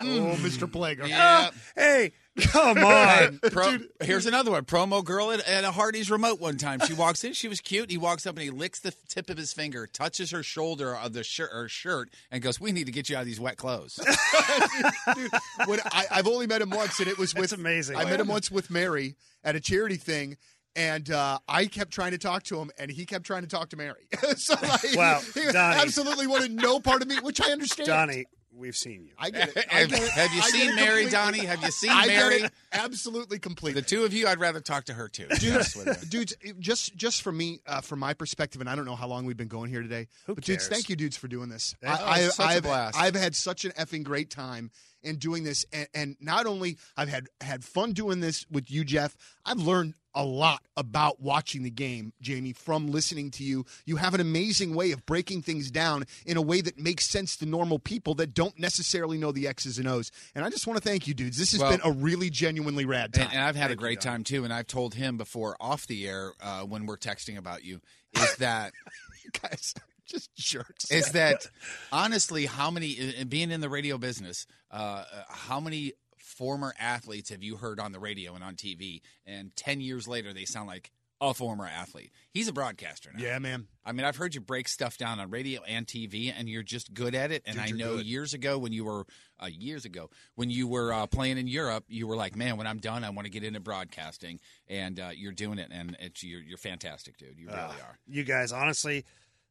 oh, 0.00 0.36
Mr. 0.40 0.70
Plager. 0.70 1.08
Yeah. 1.08 1.50
Hey, 1.76 2.12
come 2.40 2.78
on! 2.78 3.38
Pro, 3.50 3.78
here's 4.02 4.26
another 4.26 4.50
one. 4.50 4.64
Promo 4.64 5.04
girl 5.04 5.30
at, 5.30 5.46
at 5.46 5.64
a 5.64 5.70
Hardy's 5.70 6.10
remote 6.10 6.40
one 6.40 6.56
time. 6.56 6.80
She 6.86 6.94
walks 6.94 7.22
in. 7.24 7.32
She 7.32 7.48
was 7.48 7.60
cute. 7.60 7.90
He 7.90 7.98
walks 7.98 8.26
up 8.26 8.34
and 8.36 8.42
he 8.42 8.50
licks 8.50 8.80
the 8.80 8.92
tip 9.08 9.30
of 9.30 9.36
his 9.36 9.52
finger, 9.52 9.86
touches 9.86 10.30
her 10.30 10.42
shoulder 10.42 10.94
of 10.96 11.12
the 11.12 11.22
shirt, 11.24 11.50
her 11.52 11.68
shirt, 11.68 12.10
and 12.30 12.42
goes, 12.42 12.60
"We 12.60 12.72
need 12.72 12.86
to 12.86 12.92
get 12.92 13.08
you 13.08 13.16
out 13.16 13.20
of 13.20 13.26
these 13.26 13.40
wet 13.40 13.56
clothes." 13.56 13.98
when 15.66 15.80
I, 15.92 16.06
I've 16.10 16.26
only 16.26 16.46
met 16.46 16.62
him 16.62 16.70
once, 16.70 16.98
and 17.00 17.08
it 17.08 17.18
was 17.18 17.34
with 17.34 17.52
amazing. 17.52 17.96
I 17.96 18.04
met 18.04 18.20
him 18.20 18.28
once 18.28 18.50
with 18.50 18.70
Mary 18.70 19.16
at 19.44 19.56
a 19.56 19.60
charity 19.60 19.96
thing. 19.96 20.36
And 20.76 21.10
uh, 21.10 21.40
I 21.48 21.66
kept 21.66 21.90
trying 21.90 22.12
to 22.12 22.18
talk 22.18 22.44
to 22.44 22.60
him, 22.60 22.70
and 22.78 22.92
he 22.92 23.04
kept 23.04 23.26
trying 23.26 23.42
to 23.42 23.48
talk 23.48 23.70
to 23.70 23.76
Mary. 23.76 24.06
so 24.36 24.54
like, 24.62 24.94
Wow, 24.94 25.20
he 25.34 25.50
Donny. 25.50 25.80
absolutely 25.80 26.28
wanted 26.28 26.52
no 26.52 26.78
part 26.78 27.02
of 27.02 27.08
me, 27.08 27.16
which 27.16 27.40
I 27.40 27.50
understand. 27.50 27.88
Donny, 27.88 28.26
we've 28.52 28.76
seen 28.76 29.04
you. 29.04 29.12
I 29.18 29.30
get 29.30 29.56
it. 29.56 29.66
I 29.72 29.80
have, 29.80 29.90
get 29.90 30.02
it. 30.02 30.10
have 30.10 30.32
you 30.32 30.40
I 30.42 30.48
seen 30.48 30.74
Mary, 30.76 31.02
completely. 31.04 31.10
Donny? 31.10 31.38
Have 31.46 31.62
you 31.62 31.70
seen 31.70 31.90
I 31.92 32.06
Mary? 32.06 32.38
get 32.38 32.44
it 32.46 32.52
absolutely 32.72 33.38
completely. 33.38 33.80
The 33.80 33.86
two 33.86 34.04
of 34.04 34.12
you, 34.12 34.26
I'd 34.26 34.40
rather 34.40 34.60
talk 34.60 34.84
to 34.86 34.92
her 34.94 35.08
too. 35.08 35.26
to 35.28 35.40
be 35.40 35.50
honest 35.52 35.76
with 35.76 35.86
you. 36.02 36.08
dudes, 36.08 36.34
just 36.58 36.96
just 36.96 37.22
from 37.22 37.36
me, 37.36 37.60
uh, 37.66 37.80
from 37.80 37.98
my 37.98 38.14
perspective, 38.14 38.60
and 38.60 38.68
I 38.70 38.74
don't 38.76 38.84
know 38.84 38.96
how 38.96 39.06
long 39.08 39.24
we've 39.24 39.36
been 39.36 39.48
going 39.48 39.70
here 39.70 39.82
today, 39.82 40.08
Who 40.26 40.34
but 40.34 40.44
dudes, 40.44 40.66
cares? 40.66 40.68
thank 40.68 40.88
you, 40.88 40.96
dudes, 40.96 41.16
for 41.16 41.28
doing 41.28 41.48
this. 41.48 41.74
Oh, 41.84 41.88
I, 41.88 42.20
it's 42.20 42.36
such 42.36 42.46
a 42.46 42.48
I've, 42.56 42.62
blast. 42.62 42.98
I've 42.98 43.14
had 43.14 43.34
such 43.34 43.64
an 43.64 43.72
effing 43.72 44.02
great 44.04 44.30
time 44.30 44.70
in 45.02 45.16
doing 45.16 45.44
this, 45.44 45.64
and, 45.72 45.88
and 45.94 46.16
not 46.20 46.46
only 46.46 46.78
I've 46.96 47.08
had 47.08 47.28
had 47.40 47.64
fun 47.64 47.92
doing 47.92 48.20
this 48.20 48.46
with 48.50 48.70
you, 48.70 48.84
Jeff. 48.84 49.16
I've 49.44 49.58
learned 49.60 49.94
a 50.12 50.24
lot 50.24 50.60
about 50.76 51.20
watching 51.20 51.62
the 51.62 51.70
game, 51.70 52.12
Jamie, 52.20 52.52
from 52.52 52.88
listening 52.88 53.30
to 53.30 53.44
you. 53.44 53.64
You 53.86 53.94
have 53.96 54.12
an 54.12 54.20
amazing 54.20 54.74
way 54.74 54.90
of 54.90 55.06
breaking 55.06 55.42
things 55.42 55.70
down 55.70 56.02
in 56.26 56.36
a 56.36 56.42
way 56.42 56.60
that 56.62 56.76
makes 56.78 57.06
sense 57.08 57.36
to 57.36 57.46
normal 57.46 57.78
people 57.78 58.14
that 58.16 58.34
don't 58.34 58.58
necessarily 58.58 59.18
know 59.18 59.30
the 59.30 59.46
X's 59.46 59.78
and 59.78 59.86
O's. 59.86 60.10
And 60.34 60.44
I 60.44 60.50
just 60.50 60.66
want 60.66 60.82
to 60.82 60.88
thank 60.88 61.06
you, 61.06 61.14
dudes. 61.14 61.38
This 61.38 61.52
has 61.52 61.60
Well- 61.60 61.70
been 61.70 61.80
a 61.84 61.92
really 61.92 62.28
genuinely 62.28 62.84
rad 62.84 63.12
time. 63.14 63.26
And, 63.26 63.34
and 63.34 63.42
I've 63.44 63.54
had 63.54 63.66
a 63.66 63.68
Thank 63.68 63.80
you, 63.80 63.84
great 63.86 64.00
Don. 64.00 64.12
time 64.12 64.24
too. 64.24 64.42
And 64.42 64.52
I've 64.52 64.66
told 64.66 64.94
him 64.96 65.16
before 65.16 65.56
off 65.60 65.86
the 65.86 66.08
air 66.08 66.32
uh, 66.40 66.62
when 66.62 66.86
we're 66.86 66.96
texting 66.98 67.36
about 67.38 67.62
you 67.64 67.80
is 68.14 68.34
that 68.38 68.72
guys, 69.42 69.74
just 70.10 70.34
jerks. 70.34 70.90
is 70.90 71.10
that 71.12 71.46
honestly 71.92 72.46
how 72.46 72.70
many 72.70 72.90
in- 72.90 73.28
being 73.28 73.50
in 73.50 73.60
the 73.60 73.68
radio 73.68 73.98
business 73.98 74.46
uh, 74.70 74.74
uh, 74.74 75.04
how 75.28 75.60
many 75.60 75.92
former 76.18 76.74
athletes 76.78 77.30
have 77.30 77.42
you 77.42 77.56
heard 77.56 77.80
on 77.80 77.92
the 77.92 77.98
radio 78.00 78.34
and 78.34 78.44
on 78.44 78.54
tv 78.54 79.00
and 79.26 79.54
10 79.56 79.80
years 79.80 80.06
later 80.08 80.32
they 80.32 80.44
sound 80.44 80.66
like 80.68 80.90
a 81.22 81.34
former 81.34 81.66
athlete. 81.66 82.12
He's 82.32 82.48
a 82.48 82.52
broadcaster 82.54 83.10
now. 83.14 83.22
Yeah, 83.22 83.38
man. 83.40 83.66
i 83.84 83.92
mean 83.92 84.06
i've 84.06 84.16
heard 84.16 84.34
you 84.34 84.40
break 84.40 84.66
stuff 84.68 84.96
down 84.96 85.20
on 85.20 85.28
radio 85.28 85.60
and 85.64 85.86
tv 85.86 86.32
and 86.34 86.48
you're 86.48 86.62
just 86.62 86.94
good 86.94 87.14
at 87.14 87.30
it. 87.30 87.42
And 87.44 87.56
Dude, 87.56 87.64
i 87.66 87.70
know 87.76 87.96
good. 87.98 88.06
years 88.06 88.32
ago 88.32 88.56
when 88.56 88.72
you 88.72 88.86
were 88.86 89.04
uh, 89.38 89.48
years 89.52 89.84
ago 89.84 90.08
when 90.36 90.48
you 90.48 90.66
were 90.66 90.94
uh, 90.94 91.06
playing 91.06 91.36
in 91.36 91.46
europe 91.46 91.84
you 91.88 92.06
were 92.06 92.16
like 92.16 92.36
man 92.36 92.56
when 92.56 92.66
i'm 92.66 92.78
done 92.78 93.04
i 93.04 93.10
want 93.10 93.26
to 93.26 93.30
get 93.30 93.44
into 93.44 93.60
broadcasting. 93.60 94.40
And 94.66 94.98
uh, 94.98 95.10
you're 95.14 95.32
doing 95.32 95.58
it 95.58 95.68
and 95.70 95.94
it's 96.00 96.22
you're, 96.22 96.40
you're 96.40 96.56
fantastic 96.56 97.18
dude. 97.18 97.36
You 97.38 97.48
really 97.48 97.58
Uh, 97.58 97.64
are. 97.68 97.98
You 98.08 98.24
guys, 98.24 98.50
honestly, 98.50 99.04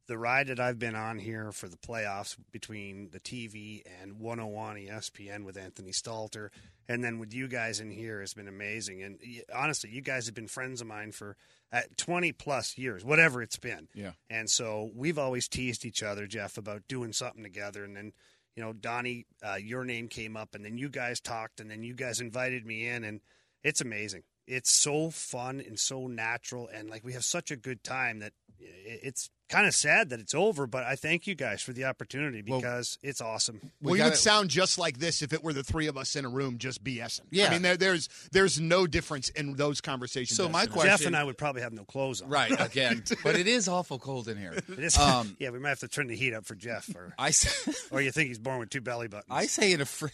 the 0.09 0.17
ride 0.17 0.47
that 0.47 0.59
I've 0.59 0.79
been 0.79 0.95
on 0.95 1.19
here 1.19 1.51
for 1.51 1.69
the 1.69 1.77
playoffs 1.77 2.35
between 2.51 3.11
the 3.11 3.19
TV 3.19 3.83
and 4.01 4.19
101 4.19 4.75
ESPN 4.77 5.45
with 5.45 5.55
Anthony 5.55 5.91
Stalter, 5.91 6.49
and 6.87 7.03
then 7.03 7.19
with 7.19 7.31
you 7.31 7.47
guys 7.47 7.79
in 7.79 7.91
here 7.91 8.19
has 8.19 8.33
been 8.33 8.47
amazing. 8.47 9.03
And 9.03 9.19
honestly, 9.55 9.91
you 9.91 10.01
guys 10.01 10.25
have 10.25 10.33
been 10.33 10.47
friends 10.47 10.81
of 10.81 10.87
mine 10.87 11.11
for 11.11 11.37
uh, 11.71 11.81
20 11.97 12.31
plus 12.31 12.75
years, 12.75 13.05
whatever 13.05 13.43
it's 13.43 13.57
been. 13.57 13.87
Yeah. 13.93 14.13
And 14.31 14.49
so 14.49 14.89
we've 14.95 15.19
always 15.19 15.47
teased 15.47 15.85
each 15.85 16.01
other, 16.01 16.25
Jeff, 16.25 16.57
about 16.57 16.87
doing 16.87 17.13
something 17.13 17.43
together. 17.43 17.83
And 17.83 17.95
then, 17.95 18.11
you 18.55 18.63
know, 18.63 18.73
Donny, 18.73 19.27
uh, 19.47 19.57
your 19.61 19.85
name 19.85 20.07
came 20.07 20.35
up, 20.35 20.55
and 20.55 20.65
then 20.65 20.79
you 20.79 20.89
guys 20.89 21.19
talked, 21.19 21.59
and 21.59 21.69
then 21.69 21.83
you 21.83 21.93
guys 21.93 22.19
invited 22.19 22.65
me 22.65 22.87
in, 22.87 23.03
and 23.03 23.21
it's 23.63 23.79
amazing. 23.79 24.23
It's 24.47 24.71
so 24.71 25.11
fun 25.11 25.59
and 25.59 25.79
so 25.79 26.07
natural, 26.07 26.67
and 26.67 26.89
like 26.89 27.05
we 27.05 27.13
have 27.13 27.23
such 27.23 27.51
a 27.51 27.55
good 27.55 27.83
time 27.83 28.19
that 28.21 28.33
it's 28.57 29.29
kind 29.49 29.67
of 29.67 29.73
sad 29.75 30.09
that 30.11 30.19
it's 30.19 30.33
over. 30.33 30.67
But 30.67 30.83
I 30.85 30.95
thank 30.95 31.27
you 31.27 31.35
guys 31.35 31.61
for 31.61 31.73
the 31.73 31.85
opportunity 31.85 32.43
Well- 32.47 32.61
because 32.61 32.97
it's 33.01 33.19
awesome. 33.19 33.59
well, 33.81 33.95
you 33.95 33.97
gotta- 33.99 34.11
would 34.11 34.17
sound 34.19 34.49
just 34.49 34.77
like 34.77 34.99
this 34.99 35.21
if 35.21 35.33
it 35.33 35.43
were 35.43 35.51
the 35.53 35.63
three 35.63 35.87
of 35.87 35.97
us 35.97 36.15
in 36.15 36.23
a 36.23 36.29
room 36.29 36.57
just 36.59 36.83
BSing. 36.83 37.21
Yeah. 37.31 37.47
I 37.47 37.49
mean, 37.51 37.61
there, 37.63 37.75
there's 37.75 38.07
there's 38.31 38.59
no 38.59 38.87
difference 38.87 39.29
in 39.29 39.55
those 39.55 39.81
conversations. 39.81 40.37
So 40.37 40.47
my 40.47 40.65
question- 40.67 40.89
Jeff 40.97 41.05
and 41.05 41.15
I 41.15 41.23
would 41.23 41.37
probably 41.37 41.61
have 41.63 41.73
no 41.73 41.83
clothes 41.83 42.21
on. 42.21 42.29
right 42.29 42.51
again 42.59 43.03
but 43.23 43.35
it 43.35 43.47
is 43.47 43.67
awful 43.67 43.99
cold 43.99 44.27
in 44.27 44.37
here 44.37 44.53
It 44.69 44.79
is, 44.79 44.97
Um, 44.97 45.35
yeah, 45.39 45.49
we 45.49 45.59
might 45.59 45.69
have 45.69 45.79
to 45.79 45.87
turn 45.87 46.07
the 46.07 46.15
heat 46.15 46.33
up 46.33 46.45
for 46.45 46.55
Jeff, 46.55 46.87
or 46.95 47.13
I 47.17 47.31
say, 47.31 47.73
or 47.91 48.01
you 48.01 48.11
think 48.11 48.27
he's 48.29 48.39
born 48.39 48.59
with 48.59 48.69
two 48.69 48.81
belly 48.81 49.07
buttons. 49.07 49.27
I 49.31 49.47
say 49.47 49.71
in 49.73 49.81
a 49.81 49.85
fr- 49.85 50.07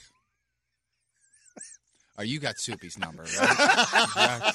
Oh, 2.18 2.24
you 2.24 2.40
got 2.40 2.58
Soupy's 2.58 2.98
number, 2.98 3.26
right? 3.38 4.54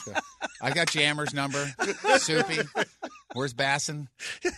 I 0.60 0.72
got, 0.72 0.88
Jammer's 0.88 1.32
number. 1.34 1.72
Soupy. 2.18 2.58
Where's 3.32 3.54
Basson? 3.54 4.08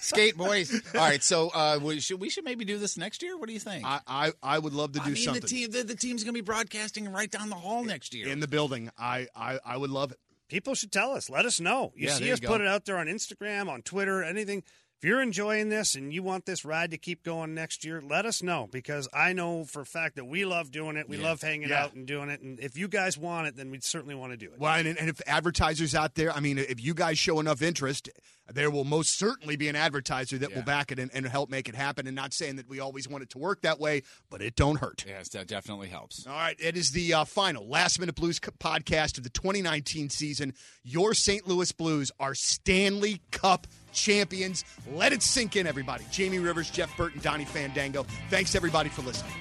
Skate 0.01 0.37
boys. 0.37 0.73
All 0.95 1.01
right, 1.01 1.23
so 1.23 1.51
uh, 1.55 1.79
we 1.83 2.01
should 2.01 2.21
we 2.21 2.31
should 2.31 2.45
maybe 2.45 2.65
do 2.65 2.79
this 2.79 2.97
next 2.97 3.23
year. 3.23 3.37
What 3.37 3.47
do 3.49 3.53
you 3.53 3.61
think? 3.61 3.85
I, 3.85 4.01
I 4.07 4.33
I 4.43 4.59
would 4.59 4.73
love 4.73 4.93
to 4.93 4.99
do 5.01 5.05
I 5.05 5.09
mean, 5.09 5.17
something 5.17 5.43
the 5.43 5.47
team 5.47 5.71
the, 5.71 5.83
the 5.83 5.95
team's 5.95 6.25
going 6.25 6.35
to 6.35 6.39
be 6.39 6.45
broadcasting 6.45 7.11
right 7.13 7.31
down 7.31 7.51
the 7.51 7.57
hall 7.57 7.85
next 7.85 8.15
year. 8.15 8.29
in 8.29 8.41
the 8.41 8.49
building. 8.49 8.91
I, 8.99 9.29
I 9.37 9.59
I 9.65 9.77
would 9.77 9.91
love 9.91 10.13
it. 10.13 10.19
People 10.49 10.75
should 10.75 10.93
tell 10.93 11.13
us. 11.13 11.31
Let 11.31 11.47
us 11.47 11.61
know. 11.61 11.93
You 11.97 12.09
Yeah, 12.09 12.15
see 12.15 12.33
us 12.33 12.41
you 12.43 12.49
put 12.49 12.61
it 12.61 12.67
out 12.67 12.85
there 12.85 12.99
on 12.99 13.07
Instagram, 13.07 13.69
on 13.69 13.83
Twitter, 13.83 14.23
anything. 14.23 14.63
If 15.03 15.09
you're 15.09 15.21
enjoying 15.21 15.69
this 15.69 15.97
and 15.97 16.15
you 16.15 16.23
want 16.23 16.47
this 16.47 16.65
ride 16.65 16.93
to 16.93 16.97
keep 16.97 17.25
going 17.25 17.55
next 17.55 17.85
year, 17.85 18.01
let 18.01 18.25
us 18.25 18.41
know 18.41 18.69
because 18.71 19.09
I 19.13 19.33
know 19.33 19.65
for 19.65 19.83
a 19.83 19.85
fact 19.85 20.15
that 20.15 20.27
we 20.27 20.45
love 20.45 20.71
doing 20.71 20.97
it. 20.97 21.09
We 21.09 21.17
Yeah. 21.17 21.25
love 21.25 21.41
hanging 21.43 21.71
Yeah. 21.71 21.83
out 21.83 21.95
and 21.95 22.07
doing 22.07 22.29
it. 22.29 22.41
And 22.41 22.61
if 22.61 22.77
you 22.79 22.87
guys 22.87 23.19
want 23.19 23.49
it, 23.49 23.57
then 23.57 23.73
we'd 23.73 23.83
certainly 23.83 24.15
want 24.15 24.33
to 24.33 24.37
do 24.37 24.53
it. 24.53 24.61
Well, 24.61 24.75
and, 24.75 24.87
and 24.97 25.09
if 25.09 25.21
advertisers 25.27 25.97
out 25.97 26.15
there, 26.15 26.31
I 26.33 26.39
mean, 26.39 26.57
if 26.57 26.81
you 26.81 26.95
guys 26.95 27.19
show 27.19 27.41
enough 27.41 27.63
interest, 27.63 28.11
there 28.53 28.71
will 28.71 28.85
most 28.85 29.19
certainly 29.19 29.57
be 29.57 29.67
an 29.69 29.75
advertiser 29.75 30.39
that 30.39 30.55
will 30.55 30.63
back 30.63 30.93
it 30.93 31.01
and, 31.01 31.11
and 31.13 31.27
help 31.27 31.51
make 31.51 31.69
it 31.69 31.75
happen. 31.75 32.07
And 32.07 32.15
not 32.15 32.33
saying 32.33 32.55
that 32.57 32.69
we 32.69 32.79
always 32.79 33.09
want 33.09 33.23
it 33.25 33.31
to 33.31 33.39
work 33.39 33.63
that 33.63 33.81
way, 33.81 34.03
but 34.31 34.41
it 34.41 34.55
don't 34.55 34.77
hurt. 34.79 35.05
Yes, 35.05 35.31
that 35.31 35.49
definitely 35.49 35.89
helps. 35.89 36.29
All 36.29 36.33
right, 36.33 36.57
it 36.61 36.77
is 36.77 36.93
the 36.93 37.13
uh, 37.13 37.25
final 37.25 37.67
last 37.69 37.99
minute 37.99 38.15
blues 38.15 38.37
c- 38.37 38.53
podcast 38.61 39.19
of 39.19 39.25
the 39.25 39.31
2019 39.31 40.11
season. 40.11 40.55
Your 40.85 41.13
St. 41.13 41.49
Louis 41.49 41.73
Blues 41.73 42.13
are 42.21 42.37
Stanley 42.37 43.21
Cup 43.33 43.67
champions. 43.93 44.65
Let 44.93 45.13
it 45.13 45.23
sink 45.23 45.57
in, 45.57 45.67
everybody. 45.67 46.05
Jamie 46.11 46.39
Rivers, 46.39 46.71
Jeff 46.71 46.97
Burton, 46.97 47.21
Donny 47.23 47.45
Fandango. 47.45 48.05
Thanks 48.31 48.55
everybody 48.55 48.89
for 48.89 49.03
listening. 49.03 49.33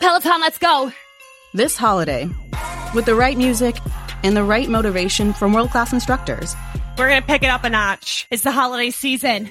Peloton, 0.00 0.40
let's 0.40 0.58
go. 0.58 0.92
This 1.54 1.76
holiday, 1.76 2.28
with 2.94 3.06
the 3.06 3.14
right 3.14 3.36
music 3.36 3.76
and 4.22 4.36
the 4.36 4.44
right 4.44 4.68
motivation 4.68 5.32
from 5.32 5.52
world 5.52 5.70
class 5.70 5.92
instructors, 5.92 6.54
We're 6.98 7.08
going 7.08 7.20
to 7.20 7.26
pick 7.26 7.42
it 7.42 7.48
up 7.48 7.64
a 7.64 7.70
notch. 7.70 8.26
It's 8.30 8.42
the 8.42 8.50
holiday 8.52 8.90
season. 8.90 9.50